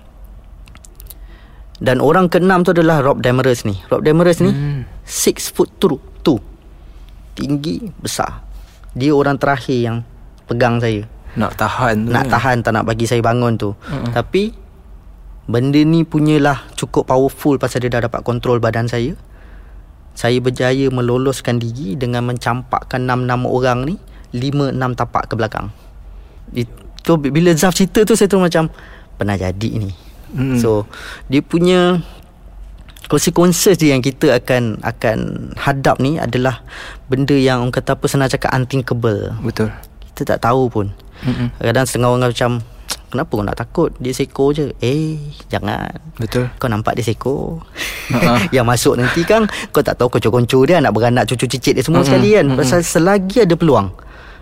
[1.81, 3.73] Dan orang keenam tu adalah Rob Demarest ni.
[3.89, 4.85] Rob Demarest ni Hmm.
[5.01, 6.37] Six foot two, two.
[7.33, 8.45] Tinggi Besar.
[8.93, 9.97] Dia orang terakhir yang
[10.45, 11.01] Pegang saya.
[11.33, 12.31] Nak tahan tu Nak kan?
[12.37, 13.73] tahan Tak nak bagi saya bangun tu.
[13.89, 14.13] Mm-mm.
[14.13, 14.53] Tapi
[15.49, 19.17] Benda ni punyalah Cukup powerful Pasal dia dah dapat kontrol badan saya.
[20.13, 23.95] Saya berjaya meloloskan diri Dengan mencampakkan 6-6 orang ni
[24.37, 25.73] 5-6 tapak ke belakang.
[26.53, 28.69] Itu Bila Zaf cerita tu Saya terus macam
[29.17, 30.57] Pernah jadi ni Mm.
[30.59, 30.87] So
[31.27, 31.99] Dia punya
[33.11, 36.63] Consequences dia yang kita akan Akan hadap ni adalah
[37.11, 39.35] Benda yang orang kata apa Senang cakap unthinkable.
[39.43, 39.67] Betul.
[40.11, 40.87] Kita tak tahu pun.
[41.27, 41.51] Mm-mm.
[41.59, 42.51] Kadang setengah orang macam
[43.11, 43.91] Kenapa kau nak takut?
[43.99, 44.71] Dia seko je.
[44.79, 45.19] Eh
[45.51, 45.91] jangan.
[46.15, 46.47] Betul.
[46.55, 47.59] Kau nampak dia seko?
[48.15, 48.47] Ha-ha.
[48.55, 52.03] Yang masuk nanti kan Kau tak tahu konco-konco dia Nak beranak cucu cicit dia semua
[52.03, 52.45] Mm-mm, sekali kan.
[52.47, 52.59] Mm-mm.
[52.63, 53.91] Pasal selagi ada peluang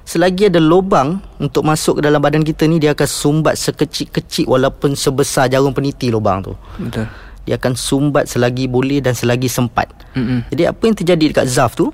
[0.10, 4.98] Selagi ada lubang Untuk masuk ke dalam badan kita ni Dia akan sumbat sekecil-kecil Walaupun
[4.98, 7.06] sebesar jarum peniti lubang tu Betul.
[7.46, 9.86] Dia akan sumbat selagi boleh Dan selagi sempat
[10.18, 10.50] Mm-mm.
[10.50, 11.94] Jadi apa yang terjadi dekat Zaf tu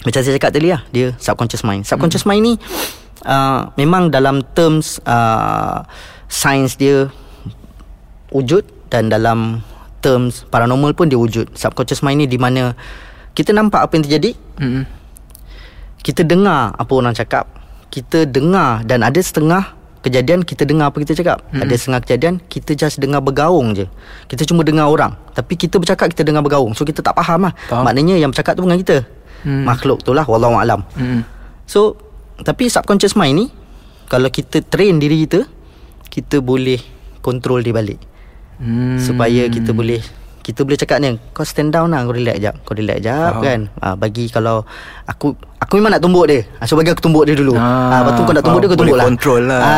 [0.00, 2.54] Macam saya cakap tadi lah Dia subconscious mind Subconscious mind ni
[3.28, 5.84] uh, Memang dalam terms uh,
[6.32, 7.12] Sains dia
[8.32, 9.60] Wujud Dan dalam
[10.00, 12.72] terms paranormal pun dia wujud Subconscious mind ni di mana
[13.36, 15.05] Kita nampak apa yang terjadi Mm-mm.
[16.06, 17.50] Kita dengar apa orang cakap
[17.90, 21.66] kita dengar dan ada setengah kejadian kita dengar apa kita cakap hmm.
[21.66, 23.90] ada setengah kejadian kita just dengar bergaung je
[24.30, 27.54] kita cuma dengar orang tapi kita bercakap kita dengar bergaung so kita tak faham lah
[27.66, 27.82] Faham.
[27.82, 28.98] maknanya yang bercakap tu bukan kita
[29.46, 29.62] Hmm.
[29.62, 31.22] makhluk tu lah wallahu alam Mm-mm.
[31.68, 31.94] so
[32.40, 33.46] tapi subconscious mind ni
[34.06, 35.46] kalau kita train diri kita
[36.08, 36.80] kita boleh
[37.20, 38.00] control dia balik
[38.56, 38.96] Mm.
[38.96, 40.00] supaya kita boleh
[40.46, 43.42] kita boleh cakap ni kau stand down lah kau relax jap kau relax jap Faham.
[43.42, 44.62] kan ha, bagi kalau
[45.02, 47.94] aku aku memang nak tumbuk dia ha, so bagi aku tumbuk dia dulu Ah, ha,
[48.06, 49.58] lepas tu kau nak tumbuk dia kau tumbuk lah control lah.
[49.58, 49.74] ha,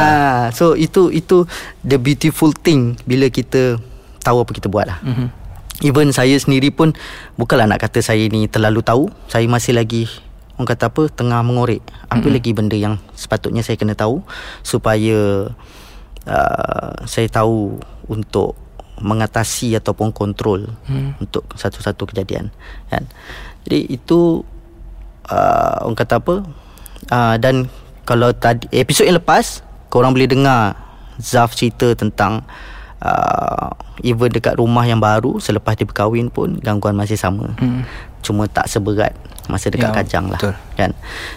[0.53, 1.49] so itu itu
[1.81, 3.81] the beautiful thing bila kita
[4.21, 5.49] tahu apa kita buat lah Mhm.
[5.79, 6.91] Even saya sendiri pun
[7.39, 10.11] Bukanlah nak kata saya ni terlalu tahu Saya masih lagi
[10.59, 12.35] Orang kata apa Tengah mengorek Apa mm-hmm.
[12.35, 14.19] lagi benda yang Sepatutnya saya kena tahu
[14.67, 15.47] Supaya
[16.27, 17.79] uh, Saya tahu
[18.11, 18.59] Untuk
[18.99, 21.19] Mengatasi Ataupun kontrol mm.
[21.19, 22.51] Untuk satu-satu kejadian
[22.87, 23.07] kan?
[23.63, 24.43] Jadi itu
[25.27, 26.35] uh, Orang kata apa
[27.09, 27.67] uh, Dan
[28.03, 30.77] Kalau tadi Episod yang lepas Korang boleh dengar
[31.19, 32.47] Zaf cerita tentang
[33.01, 33.69] uh,
[34.01, 37.83] Even dekat rumah yang baru Selepas dia berkahwin pun Gangguan masih sama Hmm.
[38.21, 39.15] Cuma tak seberat
[39.47, 40.55] Masa dekat Ya, Kajang lah betul.
[40.75, 40.91] kan?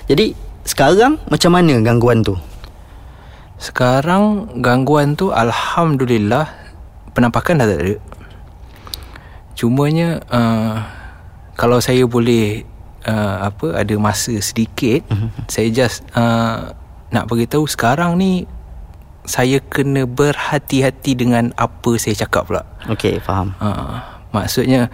[0.05, 2.37] Jadi Sekarang Macam mana gangguan tu
[3.57, 6.60] Sekarang gangguan tu Alhamdulillah
[7.11, 7.95] Penampakan dah tak ada.
[9.61, 10.81] Cumanya uh,
[11.59, 12.65] Kalau saya boleh
[13.05, 15.05] uh, Apa Ada masa sedikit
[15.51, 16.73] Saya just uh,
[17.13, 18.47] Nak beritahu sekarang ni
[19.27, 22.63] Saya kena berhati-hati dengan Apa saya cakap pula.
[22.89, 23.53] Okay faham.
[23.61, 24.01] Uh,
[24.33, 24.89] Maksudnya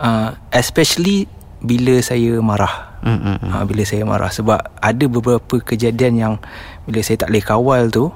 [0.00, 1.28] uh, Especially
[1.60, 2.96] Bila saya marah.
[3.04, 3.50] Mm, mm, mm.
[3.52, 4.30] ha, Bila saya marah.
[4.32, 6.34] Sebab ada beberapa kejadian yang
[6.88, 8.08] Bila saya tak boleh kawal tu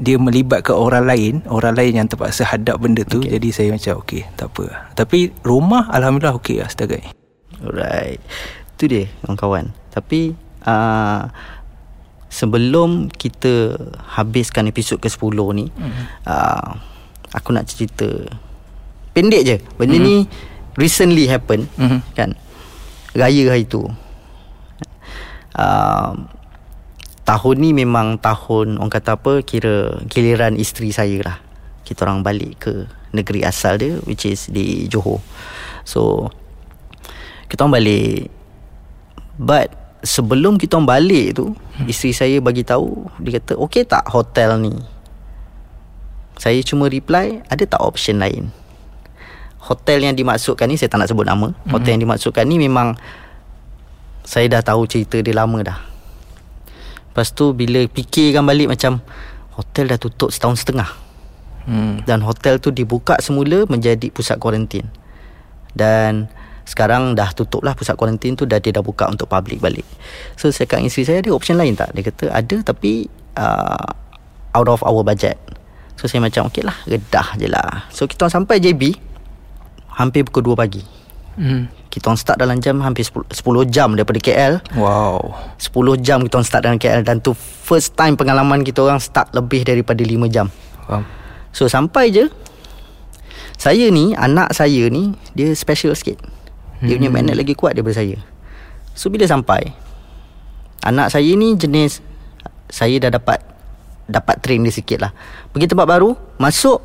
[0.00, 3.36] Dia melibatkan orang lain Orang lain yang terpaksa hadap benda tu okay.
[3.36, 7.10] Jadi saya macam okay tak apa Tapi rumah Alhamdulillah okay lah setakat ni
[7.60, 8.20] Alright
[8.76, 10.32] Itu dia kawan-kawan Tapi
[10.64, 11.28] uh,
[12.32, 13.76] Sebelum kita
[14.16, 15.92] Habiskan episod ke-10 ni mm.
[16.24, 16.68] uh,
[17.36, 18.08] Aku nak cerita
[19.12, 20.04] Pendek je Benda mm.
[20.04, 20.16] ni
[20.80, 22.00] Recently happen Mhm.
[22.16, 22.32] Kan
[23.12, 23.84] Raya hari tu
[25.56, 26.12] uh,
[27.22, 31.38] Tahun ni memang tahun Orang kata apa Kira giliran isteri saya lah.
[31.86, 32.72] Kita orang balik ke
[33.14, 35.22] Negeri asal dia Which is di Johor.
[35.86, 36.30] So
[37.46, 38.26] Kita orang balik.
[39.38, 39.70] But
[40.02, 41.86] Sebelum kita orang balik tu hmm.
[41.86, 44.74] Isteri saya bagi tahu Dia kata Okay tak hotel ni?
[46.42, 48.50] Saya cuma reply Ada tak option lain?
[49.62, 51.54] Hotel yang dimaksudkan ni Saya tak nak sebut nama.
[51.54, 51.70] Hmm.
[51.70, 52.98] Hotel yang dimaksudkan ni memang
[54.26, 55.91] Saya dah tahu cerita dia lama dah
[57.12, 59.04] Lepas tu bila fikirkan balik macam
[59.52, 60.88] Hotel dah tutup setahun setengah
[61.68, 62.08] hmm.
[62.08, 64.88] dan hotel tu dibuka semula menjadi pusat kuarantin.
[65.72, 66.28] Dan
[66.64, 69.84] sekarang dah tutup lah pusat kuarantin tu dah dia dah buka untuk public balik.
[70.40, 71.92] So saya kat isteri saya ada option lain tak?
[71.92, 73.90] Dia kata ada tapi uh,
[74.56, 75.36] out of our budget.
[76.00, 77.92] So saya macam okey lah redah je lah.
[77.92, 78.96] So kita sampai JB
[80.00, 80.82] hampir pukul 2 pagi.
[81.36, 81.72] Hmm.
[81.88, 84.60] Kita orang start dalam jam hampir 10, 10 jam daripada KL.
[84.76, 85.32] Wow.
[85.56, 89.32] 10 jam kita orang start dalam KL dan tu first time pengalaman kita orang start
[89.32, 90.48] lebih daripada 5 jam.
[90.84, 91.04] Faham.
[91.52, 92.32] So sampai je
[93.60, 96.18] Saya ni Anak saya ni Dia special sikit.
[96.82, 98.18] Dia punya magnet lagi kuat daripada saya.
[98.96, 99.70] So bila sampai
[100.82, 102.00] Anak saya ni jenis
[102.72, 103.38] Saya dah dapat
[104.08, 105.12] Dapat train dia sikit lah.
[105.52, 106.80] Pergi tempat baru Masuk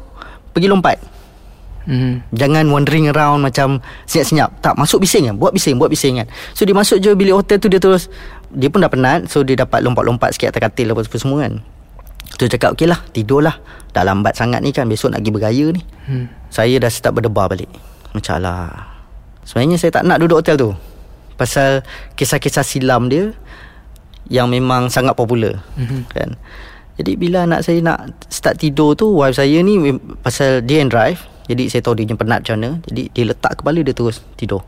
[0.54, 1.17] Pergi lompat
[1.88, 2.14] hmm.
[2.36, 4.60] Jangan wandering around Macam senyap-senyap.
[4.60, 5.36] Tak masuk bising kan?
[5.40, 6.28] Buat bising Buat bising kan?
[6.52, 8.12] So dia masuk je bilik hotel tu Dia terus
[8.52, 11.64] Dia pun dah penat So dia dapat lompat-lompat sikit Atas katil apa semua kan?
[12.36, 13.56] Tu cakap okey lah Tidur lah
[13.96, 14.86] Dah lambat sangat ni kan?
[14.86, 15.82] Besok nak pergi bergaya ni.
[16.06, 16.28] Hmm.
[16.52, 17.72] Saya dah start berdebar balik.
[18.12, 18.94] Macam lah
[19.48, 20.72] Sebenarnya saya tak nak duduk hotel tu.
[21.40, 23.32] Pasal Kisah-kisah silam dia
[24.28, 26.12] Yang memang sangat popular Mhm.
[26.12, 26.36] Kan?
[27.00, 29.80] Jadi bila anak saya nak Start tidur tu Wife saya ni
[30.20, 32.70] Pasal dia yang drive Jadi saya tahu dia punya penat macam mana.
[32.92, 34.62] Jadi dia letak kepala dia terus tidur.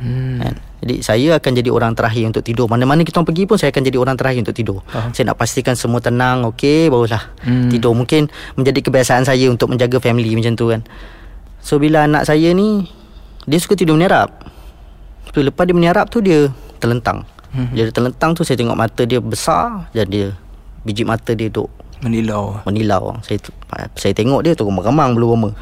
[0.00, 0.40] Hmm.
[0.40, 0.54] kan?
[0.80, 2.64] Jadi saya akan jadi orang terakhir untuk tidur.
[2.70, 4.80] Mana-mana kita pergi pun Saya akan jadi orang terakhir untuk tidur.
[4.88, 5.12] Faham.
[5.12, 7.68] Saya nak pastikan semua tenang Okey barulah Hmm.
[7.68, 7.92] Tidur.
[7.92, 10.80] Mungkin Menjadi kebiasaan saya Untuk menjaga family macam tu kan.
[11.60, 12.88] So bila anak saya ni
[13.44, 14.32] Dia suka tidur menyerap.
[15.36, 16.48] So lepas dia menyerap tu Dia
[16.80, 17.76] terlentang hmm.
[17.76, 20.26] Dia terlentang tu Saya tengok mata dia besar Dan dia
[20.80, 21.68] Biji mata dia duk
[22.00, 22.64] Menilau.
[22.64, 23.20] Menilau.
[23.20, 23.36] Saya
[24.00, 25.52] saya tengok dia tu Remang-remang bulu roma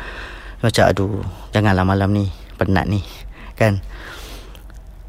[0.58, 1.22] Macam aduh
[1.54, 2.26] Janganlah malam ni
[2.58, 3.02] Penat ni
[3.54, 3.78] Kan?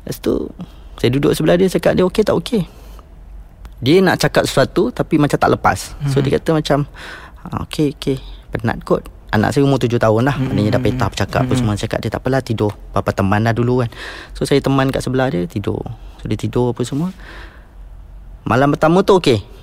[0.05, 0.49] Lepas tu
[1.01, 2.61] Saya duduk sebelah dia Cakap dia okey tak okey?
[3.79, 5.95] Dia nak cakap sesuatu Tapi macam tak lepas.
[6.11, 6.23] So hmm.
[6.25, 6.79] dia kata macam
[7.45, 8.17] ah, Okey okey
[8.49, 9.05] Penat kot.
[9.29, 10.49] Anak saya umur tujuh tahun lah mm-hmm.
[10.57, 11.59] Maknanya dah petah bercakap mm-hmm.
[11.61, 11.77] Semua.
[11.77, 12.73] Cakap dia tak apalah tidur.
[12.89, 13.89] Papa teman dah dulu kan.
[14.33, 15.85] So saya teman kat sebelah dia Tidur.
[16.17, 17.13] So dia tidur apa semua.
[18.49, 19.58] Malam pertama tu okey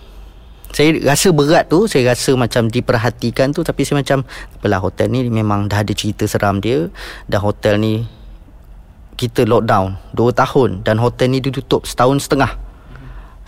[0.77, 4.29] saya rasa berat tu Saya rasa macam diperhatikan tu Tapi saya macam
[4.61, 6.93] Apalah hotel ni memang dah ada cerita seram dia.
[7.25, 8.05] Dan hotel ni
[9.17, 10.85] Kita lockdown Dua tahun.
[10.85, 12.61] Dan hotel ni ditutup setahun setengah.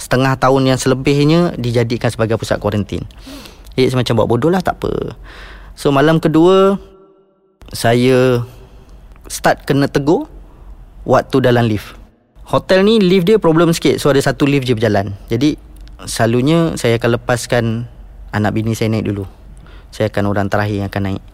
[0.00, 3.04] Setengah tahun yang selebihnya Dijadikan sebagai pusat kuarantin.
[3.76, 5.12] Jadi saya macam buat bodoh lah tak apa.
[5.76, 6.80] So malam kedua
[7.76, 8.40] Saya
[9.28, 10.32] Start kena tegur
[11.04, 11.92] Waktu dalam lift.
[12.48, 14.00] Hotel ni lift dia problem sikit.
[14.00, 15.12] So ada satu lift je berjalan.
[15.28, 15.67] Jadi
[16.06, 17.64] Selalunya Saya akan lepaskan
[18.28, 19.24] Anak bini saya naik dulu.
[19.88, 21.24] Saya akan orang terakhir yang akan naik.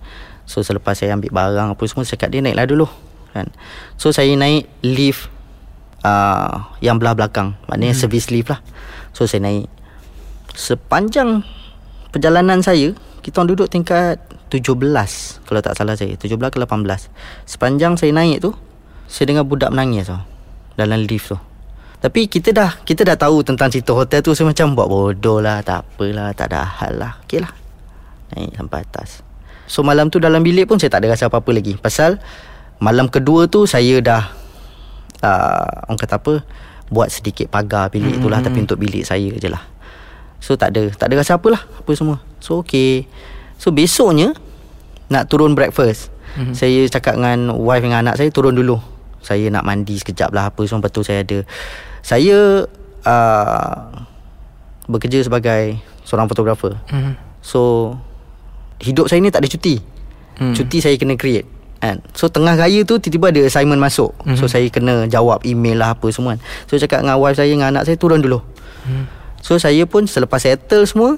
[0.46, 2.86] So selepas saya ambil barang Apa semua Saya cakap dia naiklah dulu
[3.34, 3.50] kan?
[3.98, 5.26] So saya naik lift
[6.06, 7.58] uh, Yang belah belakang.
[7.66, 8.02] Maknanya hmm.
[8.06, 8.60] service lift lah.
[9.10, 9.66] So saya naik.
[10.54, 11.42] Sepanjang
[12.14, 12.94] Perjalanan saya
[13.26, 14.22] Kita orang duduk tingkat
[14.54, 14.78] 17
[15.50, 16.14] Kalau tak salah saya.
[16.14, 17.10] 17 ke 18
[17.42, 18.54] Sepanjang saya naik tu
[19.10, 20.22] Saya dengar budak menangis tau
[20.78, 21.38] Dalam lift tu
[22.04, 25.64] Tapi kita dah Kita dah tahu tentang cerita hotel tu Saya macam buat bodoh lah
[25.64, 27.16] Tak apalah Tak ada hal lah.
[27.24, 27.48] Okay lah.
[28.36, 29.24] Naik sampai atas.
[29.64, 31.80] So malam tu dalam bilik pun Saya tak ada rasa apa-apa lagi.
[31.80, 32.20] Pasal
[32.76, 34.28] Malam kedua tu Saya dah
[35.24, 36.44] uh, Orang kata apa
[36.92, 39.64] Buat sedikit pagar bilik tu lah Tapi untuk bilik saya je lah.
[40.44, 42.20] So tak ada Tak ada rasa apalah Apa semua.
[42.44, 43.08] So okay
[43.56, 44.36] So besoknya
[45.08, 46.52] Nak turun breakfast mm-hmm.
[46.52, 48.76] Saya cakap dengan Wife dengan anak saya Turun dulu.
[49.24, 51.48] Saya nak mandi sekejap lah Apa semua Betul saya ada
[52.04, 52.68] Saya
[53.08, 53.76] uh,
[54.84, 57.14] Bekerja sebagai Seorang fotografer mm-hmm.
[57.40, 57.92] So
[58.84, 59.80] Hidup saya ni tak ada cuti
[60.44, 60.52] mm.
[60.52, 61.48] Cuti saya kena create
[61.80, 62.04] kan?
[62.12, 64.36] So tengah raya tu Tiba-tiba ada assignment masuk mm-hmm.
[64.36, 67.72] So saya kena jawab email lah Apa semua kan So cakap dengan wife saya Dengan
[67.72, 68.44] anak saya Turun dulu
[68.84, 69.04] mm.
[69.40, 71.16] So saya pun Selepas settle semua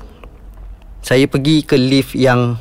[1.07, 2.59] saya pergi ke lift yang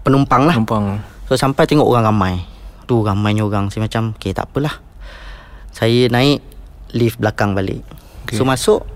[0.00, 0.56] penumpang lah.
[0.56, 1.04] Penumpang.
[1.28, 2.34] So sampai tengok orang ramai.
[2.88, 3.68] Tu ramainya orang.
[3.68, 4.80] Saya macam, okay tak apalah.
[5.68, 6.40] Saya naik
[6.94, 7.82] lift belakang balik.
[8.24, 8.38] Okay.
[8.38, 8.86] So masuk,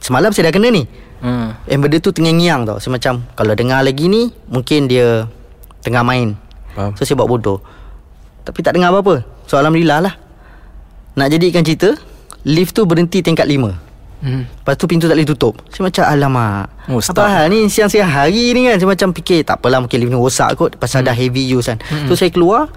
[0.00, 0.88] semalam saya dah kena ni.
[1.20, 1.54] Hmm.
[1.68, 2.76] Eh benda tu tengah ngiang tau.
[2.80, 5.28] Saya macam, kalau dengar lagi ni, mungkin dia
[5.84, 6.34] tengah main.
[6.72, 6.96] Faham.
[6.96, 7.60] So saya buat bodoh.
[8.44, 9.24] Tapi tak dengar apa-apa.
[9.46, 10.14] So Alhamdulillah lah.
[11.14, 11.94] Nak jadikan cerita,
[12.42, 13.76] lift tu berhenti tingkat lima.
[14.24, 14.48] Hmm.
[14.48, 18.56] Lepas tu pintu tak boleh tutup Saya macam alamak oh, Apa hal ni siang-siang hari
[18.56, 21.12] ni kan Saya macam fikir Tak apalah mungkin lift ni rosak kot Pasal hmm.
[21.12, 22.08] dah heavy use kan hmm.
[22.08, 22.72] So saya keluar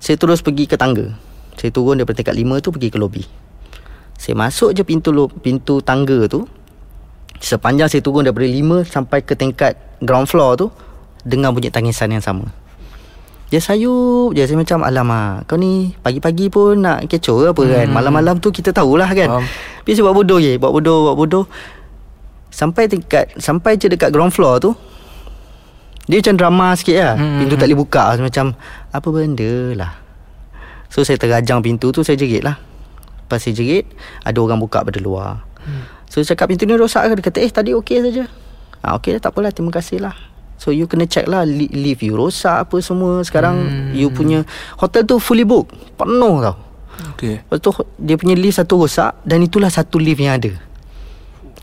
[0.00, 1.12] Saya terus pergi ke tangga
[1.60, 3.28] Saya turun daripada tingkat lima tu Pergi ke lobby
[4.20, 5.08] Saya masuk je pintu
[5.40, 6.44] pintu tangga tu.
[7.40, 9.72] Sepanjang saya turun daripada lima Sampai ke tingkat
[10.04, 10.68] ground floor tu
[11.24, 12.52] Dengar bunyi tangisan yang sama.
[13.48, 14.44] Dia sayup je.
[14.44, 17.88] Saya macam Alamak Kau ni Pagi-pagi pun Nak kecoh apa kan?
[17.88, 17.96] Hmm.
[17.96, 19.40] Malam-malam tu Kita tahulah kan?
[19.40, 19.44] Um.
[19.80, 21.44] Tapi saya buat bodoh je Buat bodoh Buat bodoh.
[22.52, 24.76] Sampai tingkat Sampai je dekat ground floor tu
[26.06, 27.14] Dia macam drama sikit lah.
[27.16, 27.40] Hmm.
[27.40, 28.04] Pintu tak boleh buka.
[28.14, 28.46] Saya macam
[28.92, 29.92] Apa benda lah?
[30.92, 32.69] So saya terajang pintu tu Saya jerit lah
[33.30, 33.86] Lepas saya jerit
[34.26, 35.46] Ada orang buka pada luar.
[35.62, 35.86] Hmm.
[36.10, 37.22] So saya cakap pintu ni rosak ke?
[37.22, 38.26] Dia kata eh tadi okey saja.
[38.82, 40.18] Ah okey lah tak apalah Terima kasih lah.
[40.60, 43.22] So you kena check lah Lift you rosak apa semua.
[43.22, 43.96] Sekarang hmm.
[43.96, 44.42] You punya
[44.76, 46.58] Hotel tu fully book Penuh tau.
[47.16, 50.52] Okay Lepas tu Dia punya lift satu rosak Dan itulah satu lift yang ada.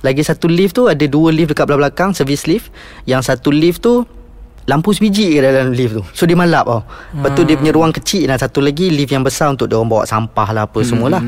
[0.02, 2.72] Lagi satu lift tu Ada dua lift dekat belakang Service lift.
[3.06, 4.08] Yang satu lift tu
[4.68, 6.04] Lampu sebiji ke dalam lift tu.
[6.12, 6.84] So dia malap tau.
[7.16, 9.94] Lepas tu dia punya ruang kecil Dan satu lagi lift yang besar Untuk dia orang
[9.94, 10.88] bawa sampah lah Apa hmm.
[10.88, 11.24] semualah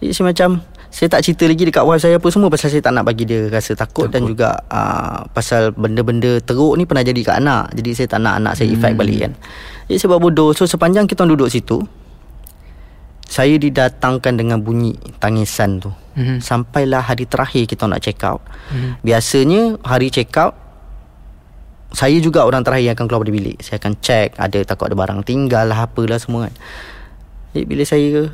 [0.00, 0.50] Jadi saya macam
[0.90, 3.46] saya tak cerita lagi dekat wife saya apa semua pasal saya tak nak bagi dia
[3.46, 4.10] rasa takut, takut.
[4.10, 7.70] dan juga uh, pasal benda-benda teruk ni pernah jadi kat anak.
[7.78, 8.76] Jadi saya tak nak anak saya hmm.
[8.80, 9.32] effect balik kan.
[9.86, 10.50] Jadi saya buat bodoh.
[10.50, 11.78] So sepanjang kita duduk situ
[13.30, 15.94] saya didatangkan dengan bunyi tangisan tu.
[16.18, 16.42] Hmm.
[16.42, 18.42] Sampailah hari terakhir kita nak check out.
[18.74, 18.98] Hmm.
[19.06, 20.58] Biasanya hari check out
[21.94, 23.58] saya juga orang terakhir yang akan keluar dari bilik.
[23.62, 26.54] Saya akan check ada takut ada barang tinggal lah apalah semua kan.
[27.54, 28.30] Jadi bila saya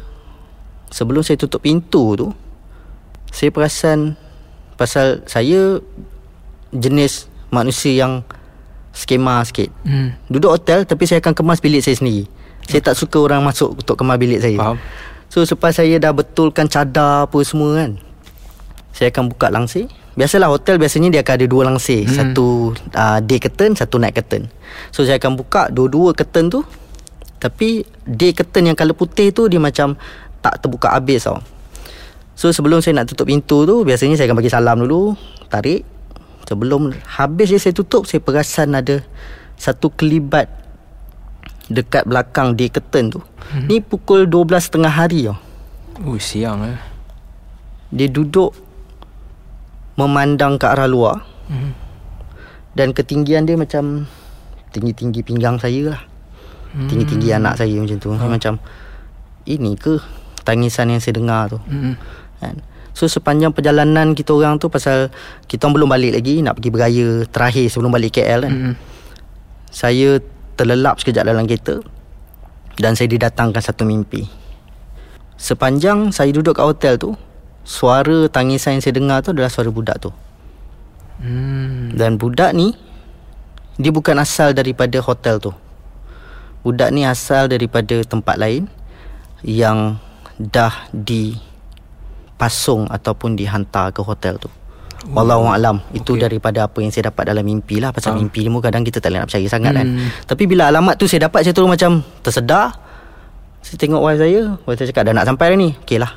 [0.90, 2.28] sebelum saya tutup pintu tu
[3.32, 4.16] saya perasan
[4.76, 5.80] pasal saya
[6.72, 8.24] jenis manusia yang
[8.96, 9.68] skema sikit.
[9.84, 10.16] Hmm.
[10.32, 12.24] Duduk hotel tapi saya akan kemas bilik saya sendiri.
[12.66, 14.56] Saya tak suka orang masuk untuk kemas bilik saya.
[14.56, 14.78] Faham.
[15.28, 18.00] So selepas saya dah betulkan cadar apa semua kan.
[18.96, 19.92] Saya akan buka langsir.
[20.16, 22.08] Biasalah hotel biasanya dia akan ada dua langsir.
[22.08, 22.16] Hmm.
[22.16, 24.48] Satu uh, day curtain, satu night curtain.
[24.88, 26.64] So saya akan buka dua-dua curtain tu.
[27.36, 30.00] Tapi day curtain yang color putih tu dia macam
[30.46, 31.42] tak terbuka habis tau.
[32.36, 35.16] So sebelum saya nak tutup pintu tu Biasanya saya akan bagi salam dulu
[35.48, 35.88] Tarik
[36.44, 39.00] Sebelum habis je saya tutup Saya perasan ada
[39.56, 40.52] Satu kelibat
[41.72, 43.66] Dekat belakang di curtain tu hmm.
[43.66, 45.40] Ni pukul 12.30 hari tau
[46.04, 46.78] Oh siang eh
[47.88, 48.52] Dia duduk
[49.96, 51.72] Memandang ke arah luar hmm.
[52.76, 54.04] Dan ketinggian dia macam
[54.76, 56.02] Tinggi-tinggi pinggang saya lah
[56.76, 56.86] hmm.
[56.92, 58.28] Tinggi-tinggi anak saya macam tu hmm.
[58.28, 58.60] Macam
[59.48, 59.96] Ini ke
[60.46, 61.58] Tangisan yang saya dengar tu.
[61.66, 61.98] Hmm
[62.40, 62.56] kan?
[62.96, 65.12] So sepanjang perjalanan kita orang tu pasal
[65.44, 68.52] kita orang belum balik lagi nak pergi beraya terakhir sebelum balik KL kan.
[68.52, 68.74] Mm-hmm.
[69.68, 70.08] saya
[70.56, 71.84] terlelap sekejap dalam kereta
[72.80, 74.24] dan saya didatangkan satu mimpi.
[75.36, 77.12] Sepanjang saya duduk kat hotel tu
[77.68, 80.12] suara tangisan yang saya dengar tu adalah suara budak tu.
[81.16, 81.96] Mm.
[81.96, 82.76] dan budak ni
[83.80, 85.52] dia bukan asal daripada hotel tu.
[86.64, 88.68] Budak ni asal daripada tempat lain
[89.44, 90.00] yang
[90.36, 91.36] dah di
[92.36, 94.52] pasung ataupun dihantar ke hotel tu.
[95.06, 96.26] Wallahu alam itu okay.
[96.26, 98.18] daripada apa yang saya dapat dalam mimpi lah pasal uh.
[98.18, 99.86] mimpi ni kadang kita tak boleh nak percaya sangat kan.
[99.86, 99.98] hmm.
[100.02, 100.26] kan.
[100.26, 102.74] Tapi bila alamat tu saya dapat saya terus macam tersedar.
[103.62, 105.70] Saya tengok wife saya, wife saya cakap dah nak sampai dah ni.
[105.82, 106.12] Okeylah.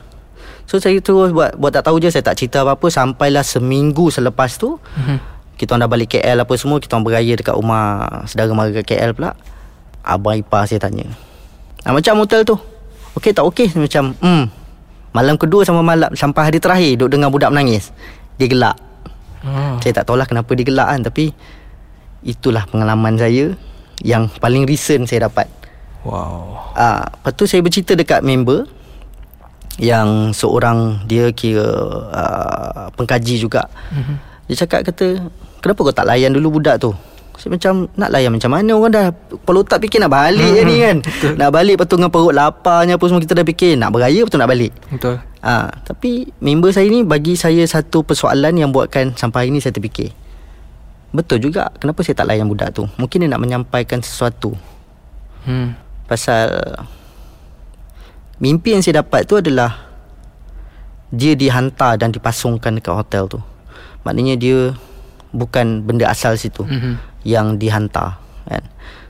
[0.69, 4.57] So saya terus buat buat tak tahu je saya tak cerita apa-apa sampailah seminggu selepas
[4.57, 4.77] tu.
[4.93, 5.17] Hmm.
[5.57, 8.85] Kita orang dah balik KL apa semua, kita orang beraya dekat rumah saudara mara kat
[8.85, 9.35] KL pula.
[10.05, 11.09] Abang ipar saya tanya.
[11.83, 12.55] Ah, macam hotel tu.
[13.17, 14.59] Okey tak okey macam hmm
[15.09, 17.89] Malam kedua sama malam sampai hari terakhir duduk dengar budak menangis.
[18.37, 18.77] Dia gelak.
[19.41, 19.81] Hmm.
[19.81, 21.33] Saya tak tahulah kenapa dia gelak kan tapi
[22.21, 23.55] itulah pengalaman saya
[24.05, 25.49] yang paling recent saya dapat.
[26.05, 26.71] Wow.
[26.77, 28.69] Ah, uh, lepas tu saya bercerita dekat member
[29.81, 31.67] yang seorang dia kira
[32.11, 33.65] uh, pengkaji juga.
[33.91, 34.15] Mm-hmm.
[34.51, 35.07] Dia cakap kata,
[35.63, 36.91] "Kenapa kau tak layan dulu budak tu?"
[37.39, 38.71] Saya macam nak layan macam mana?
[38.75, 40.97] Orang dah Kepala otak fikir nak balik hmm, ni kan?
[40.99, 41.31] betul.
[41.39, 44.43] Nak balik lepas tu dengan perut laparnya apa semua kita dah fikir Nak beraya betul
[44.43, 44.75] nak balik?
[44.91, 45.15] Betul.
[45.39, 49.71] Ha, Tapi member saya ni bagi saya satu persoalan yang buatkan sampai hari ni saya
[49.71, 50.11] terfikir.
[51.15, 52.83] Betul juga kenapa saya tak layan budak tu?
[52.99, 54.59] Mungkin dia nak menyampaikan sesuatu.
[55.47, 55.79] Hmm.
[56.11, 56.75] Pasal
[58.43, 59.79] Mimpi yang saya dapat tu adalah
[61.07, 63.39] Dia dihantar dan dipasungkan dekat hotel tu.
[64.03, 64.75] Maknanya dia
[65.31, 66.67] Bukan benda asal situ.
[66.67, 68.63] Mm-hmm yang dihantar kan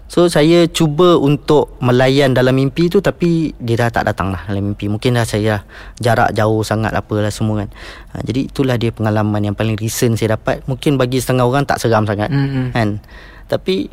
[0.10, 4.74] so saya cuba untuk melayan dalam mimpi tu tapi dia dah tak datang lah dalam
[4.74, 5.62] mimpi mungkin dah saya
[6.02, 7.70] jarak jauh sangat apalah semua kan
[8.14, 11.78] ha, jadi itulah dia pengalaman yang paling recent saya dapat mungkin bagi setengah orang tak
[11.78, 12.74] seram sangat mm-hmm.
[12.74, 12.98] kan
[13.46, 13.86] tapi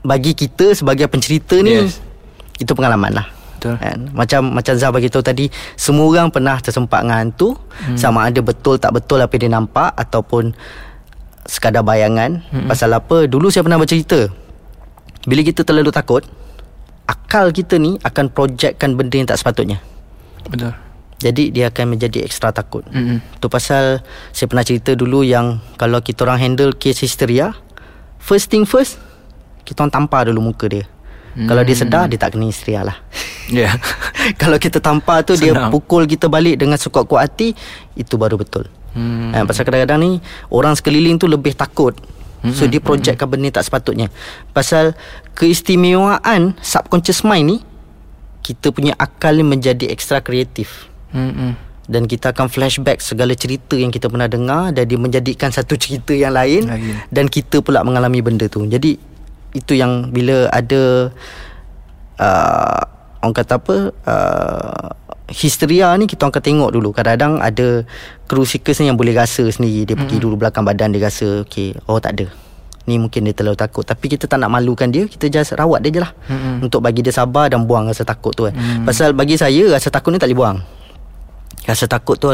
[0.00, 2.00] bagi kita sebagai pencerita ni yes.
[2.56, 3.74] itu pengalaman lah Betul.
[3.82, 3.98] Kan?
[4.14, 7.98] Macam macam Zah bagi tahu tadi semua orang pernah tersempat dengan hantu hmm.
[7.98, 10.54] sama ada betul tak betul apa yang dia nampak ataupun
[11.48, 12.68] sekadar bayangan mm-hmm.
[12.68, 14.28] pasal apa dulu saya pernah bercerita
[15.24, 16.22] bila kita terlalu takut
[17.08, 19.80] akal kita ni akan projectkan benda yang tak sepatutnya
[20.52, 20.76] betul
[21.18, 23.40] jadi dia akan menjadi ekstra takut mm-hmm.
[23.40, 27.56] tu pasal saya pernah cerita dulu yang kalau kita orang handle case histeria
[28.20, 29.00] first thing first
[29.64, 31.48] kita orang tampar dulu muka dia mm-hmm.
[31.48, 33.00] kalau dia sedar dia tak kena histeria lah
[33.48, 33.72] yeah.
[34.40, 35.72] kalau kita tampar tu Senang.
[35.72, 37.56] dia pukul kita balik dengan sekuat-kuat hati
[37.96, 38.68] itu baru betul
[38.98, 39.30] Hmm.
[39.30, 40.10] Eh, pasal kadang-kadang ni
[40.50, 41.94] orang sekeliling tu lebih takut.
[42.42, 42.50] Hmm.
[42.50, 43.34] So dia projectkan hmm.
[43.38, 44.10] benda tak sepatutnya.
[44.50, 44.98] Pasal
[45.38, 47.58] keistimewaan subconscious mind ni
[48.42, 50.90] kita punya akal ni menjadi ekstra kreatif.
[51.14, 51.54] Hmm.
[51.88, 56.12] Dan kita akan flashback segala cerita yang kita pernah dengar dan dia menjadikan satu cerita
[56.12, 56.92] yang lain Lagi.
[57.08, 58.60] dan kita pula mengalami benda tu.
[58.68, 59.00] Jadi
[59.56, 61.08] itu yang bila ada
[62.20, 62.82] uh,
[63.24, 64.88] orang kata apa uh,
[65.28, 67.84] histeria ni kita akan tengok dulu kadang-kadang ada
[68.24, 70.24] kru seekers ni yang boleh rasa sendiri dia pergi mm-hmm.
[70.24, 72.26] dulu belakang badan dia rasa okey oh tak ada
[72.88, 75.92] ni mungkin dia terlalu takut tapi kita tak nak malukan dia kita just rawat dia
[75.92, 76.64] je lah mm-hmm.
[76.64, 78.88] untuk bagi dia sabar dan buang rasa takut tu kan mm-hmm.
[78.88, 80.58] pasal bagi saya rasa takut ni tak boleh buang
[81.68, 82.32] rasa takut tu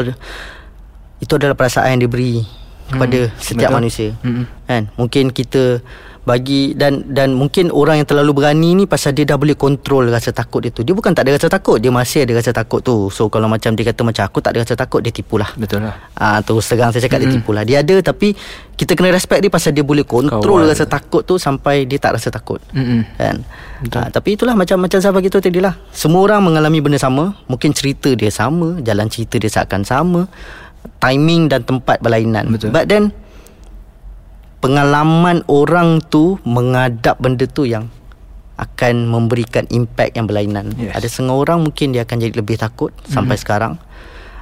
[1.19, 2.47] itu adalah perasaan yang diberi
[2.87, 3.43] kepada mm-hmm.
[3.43, 3.79] setiap Betul.
[3.83, 4.45] manusia mm-hmm.
[4.71, 5.83] kan mungkin kita
[6.25, 10.33] bagi dan dan mungkin orang yang terlalu berani ni pasal dia dah boleh kontrol rasa
[10.33, 10.81] takut dia tu.
[10.81, 13.13] Dia bukan tak ada rasa takut, dia masih ada rasa takut tu.
[13.13, 15.53] So kalau macam dia kata macam aku tak ada rasa takut, dia tipulah.
[15.53, 15.93] Betul lah.
[16.17, 17.29] Ah terus terang saya cakap mm-hmm.
[17.29, 17.63] dia tipulah.
[17.63, 18.33] Dia ada tapi
[18.73, 20.73] kita kena respect dia pasal dia boleh kontrol Kawal.
[20.73, 22.57] rasa takut tu sampai dia tak rasa takut.
[22.73, 22.99] Mm-hmm.
[23.21, 23.37] Kan?
[23.93, 25.77] Ah, tapi itulah macam macam saya bagi tahu tadi lah.
[25.93, 30.25] Semua orang mengalami benda sama, mungkin cerita dia sama, jalan cerita dia seakan sama,
[30.97, 32.49] timing dan tempat berlainan.
[32.49, 32.73] Betul.
[32.73, 33.13] But then
[34.65, 37.85] pengalaman orang tu mengadap benda tu yang
[38.57, 40.73] akan memberikan impact yang berlainan.
[40.73, 40.97] Yes.
[40.97, 43.13] Ada setengah orang mungkin dia akan jadi lebih takut mm-hmm.
[43.13, 43.77] sampai sekarang.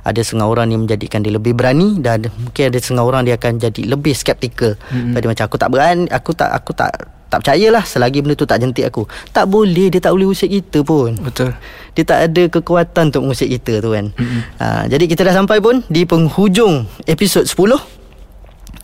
[0.07, 3.59] Ada setengah orang yang menjadikan dia lebih berani dan mungkin ada setengah orang dia akan
[3.59, 4.79] jadi lebih skeptikal.
[4.79, 5.11] Mm-hmm.
[5.11, 6.91] Jadi macam aku tak berani, aku tak aku tak
[7.27, 9.03] tak percayalah selagi benda tu tak jentik aku.
[9.33, 11.19] Tak boleh dia tak boleh usik kita pun.
[11.19, 11.51] Betul.
[11.99, 14.07] Dia tak ada kekuatan untuk mengusik kita tu kan.
[14.15, 14.41] Mm-hmm.
[14.55, 18.02] Uh, jadi kita dah sampai pun di penghujung episod 10.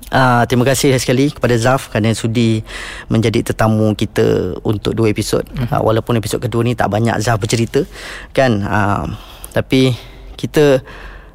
[0.10, 2.66] Uh, terima kasih sekali kepada Zaf kerana sudi
[3.14, 5.46] menjadi tetamu kita untuk dua episod.
[5.46, 5.70] Mm-hmm.
[5.70, 7.86] Uh, walaupun episod kedua ni tak banyak Zaf bercerita
[8.34, 8.66] kan.
[8.66, 9.06] Uh,
[9.54, 9.94] tapi
[10.38, 10.82] kita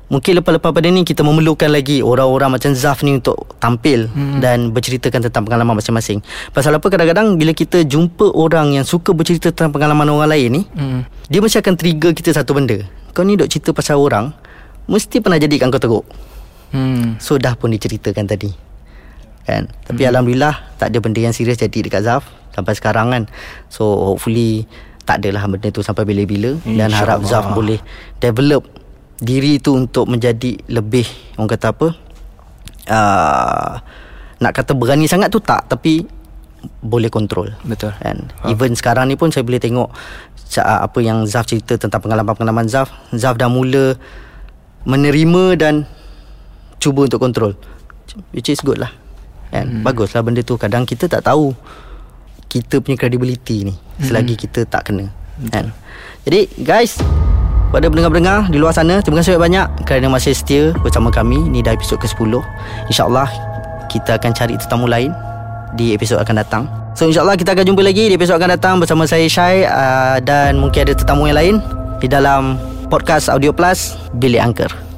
[0.05, 4.37] Mungkin lepas-lepas pada ni Kita memerlukan lagi Orang-orang macam Zaf ni Untuk tampil hmm.
[4.37, 6.21] Dan berceritakan tentang pengalaman masing-masing
[6.53, 10.63] Pasal apa kadang-kadang Bila kita jumpa orang Yang suka bercerita tentang pengalaman orang lain ni
[10.69, 11.01] hmm.
[11.33, 12.85] Dia mesti akan trigger kita satu benda
[13.17, 14.29] Kau ni duk cerita pasal orang
[14.85, 16.05] Mesti pernah jadikan kau teruk
[16.75, 17.23] hmm.
[17.23, 18.51] So dah pun diceritakan tadi
[19.47, 19.71] kan?
[19.87, 20.11] Tapi hmm.
[20.11, 23.23] Alhamdulillah Tak ada benda yang serius jadi dekat Zaf Sampai sekarang kan?
[23.71, 24.67] So hopefully
[25.07, 26.57] Tak adalah benda tu sampai bila-bila.
[26.65, 27.79] Dan harap Zaf boleh
[28.19, 28.67] Develop
[29.21, 31.07] diri itu untuk menjadi lebih
[31.39, 31.89] orang kata apa
[32.91, 33.73] uh,
[34.43, 36.03] nak kata berani sangat tu tak tapi
[36.81, 37.93] boleh kontrol betul.
[38.01, 38.33] kan?
[38.43, 38.49] Ha.
[38.51, 39.93] even sekarang ni pun saya boleh tengok
[40.61, 42.93] apa yang Zaf cerita tentang pengalaman-pengalaman Zaf.
[43.11, 43.99] Zaf dah mula
[44.87, 45.75] menerima dan
[46.85, 47.57] cuba untuk kontrol
[48.37, 48.93] which is good lah.
[49.49, 49.83] Kan hmm.
[49.83, 50.61] baguslah benda tu.
[50.61, 51.57] Kadang kita tak tahu
[52.53, 53.75] kita punya credibility ni
[54.05, 54.43] selagi hmm.
[54.45, 55.09] kita tak kena.
[55.49, 55.73] Kan
[56.29, 57.01] jadi guys
[57.75, 61.51] kepada pendengar-pendengar di luar sana Terima kasih banyak kerana masih setia bersama kami.
[61.51, 62.39] Ini dah episod ke-10
[62.87, 63.27] InsyaAllah
[63.91, 65.11] kita akan cari tetamu lain
[65.75, 66.71] Di episod akan datang.
[66.95, 70.63] So insyaAllah kita akan jumpa lagi di episod akan datang Bersama saya Syai uh, Dan
[70.63, 71.55] mungkin ada tetamu yang lain
[71.99, 72.55] Di dalam
[72.87, 74.94] podcast Audio Plus Bilik Angker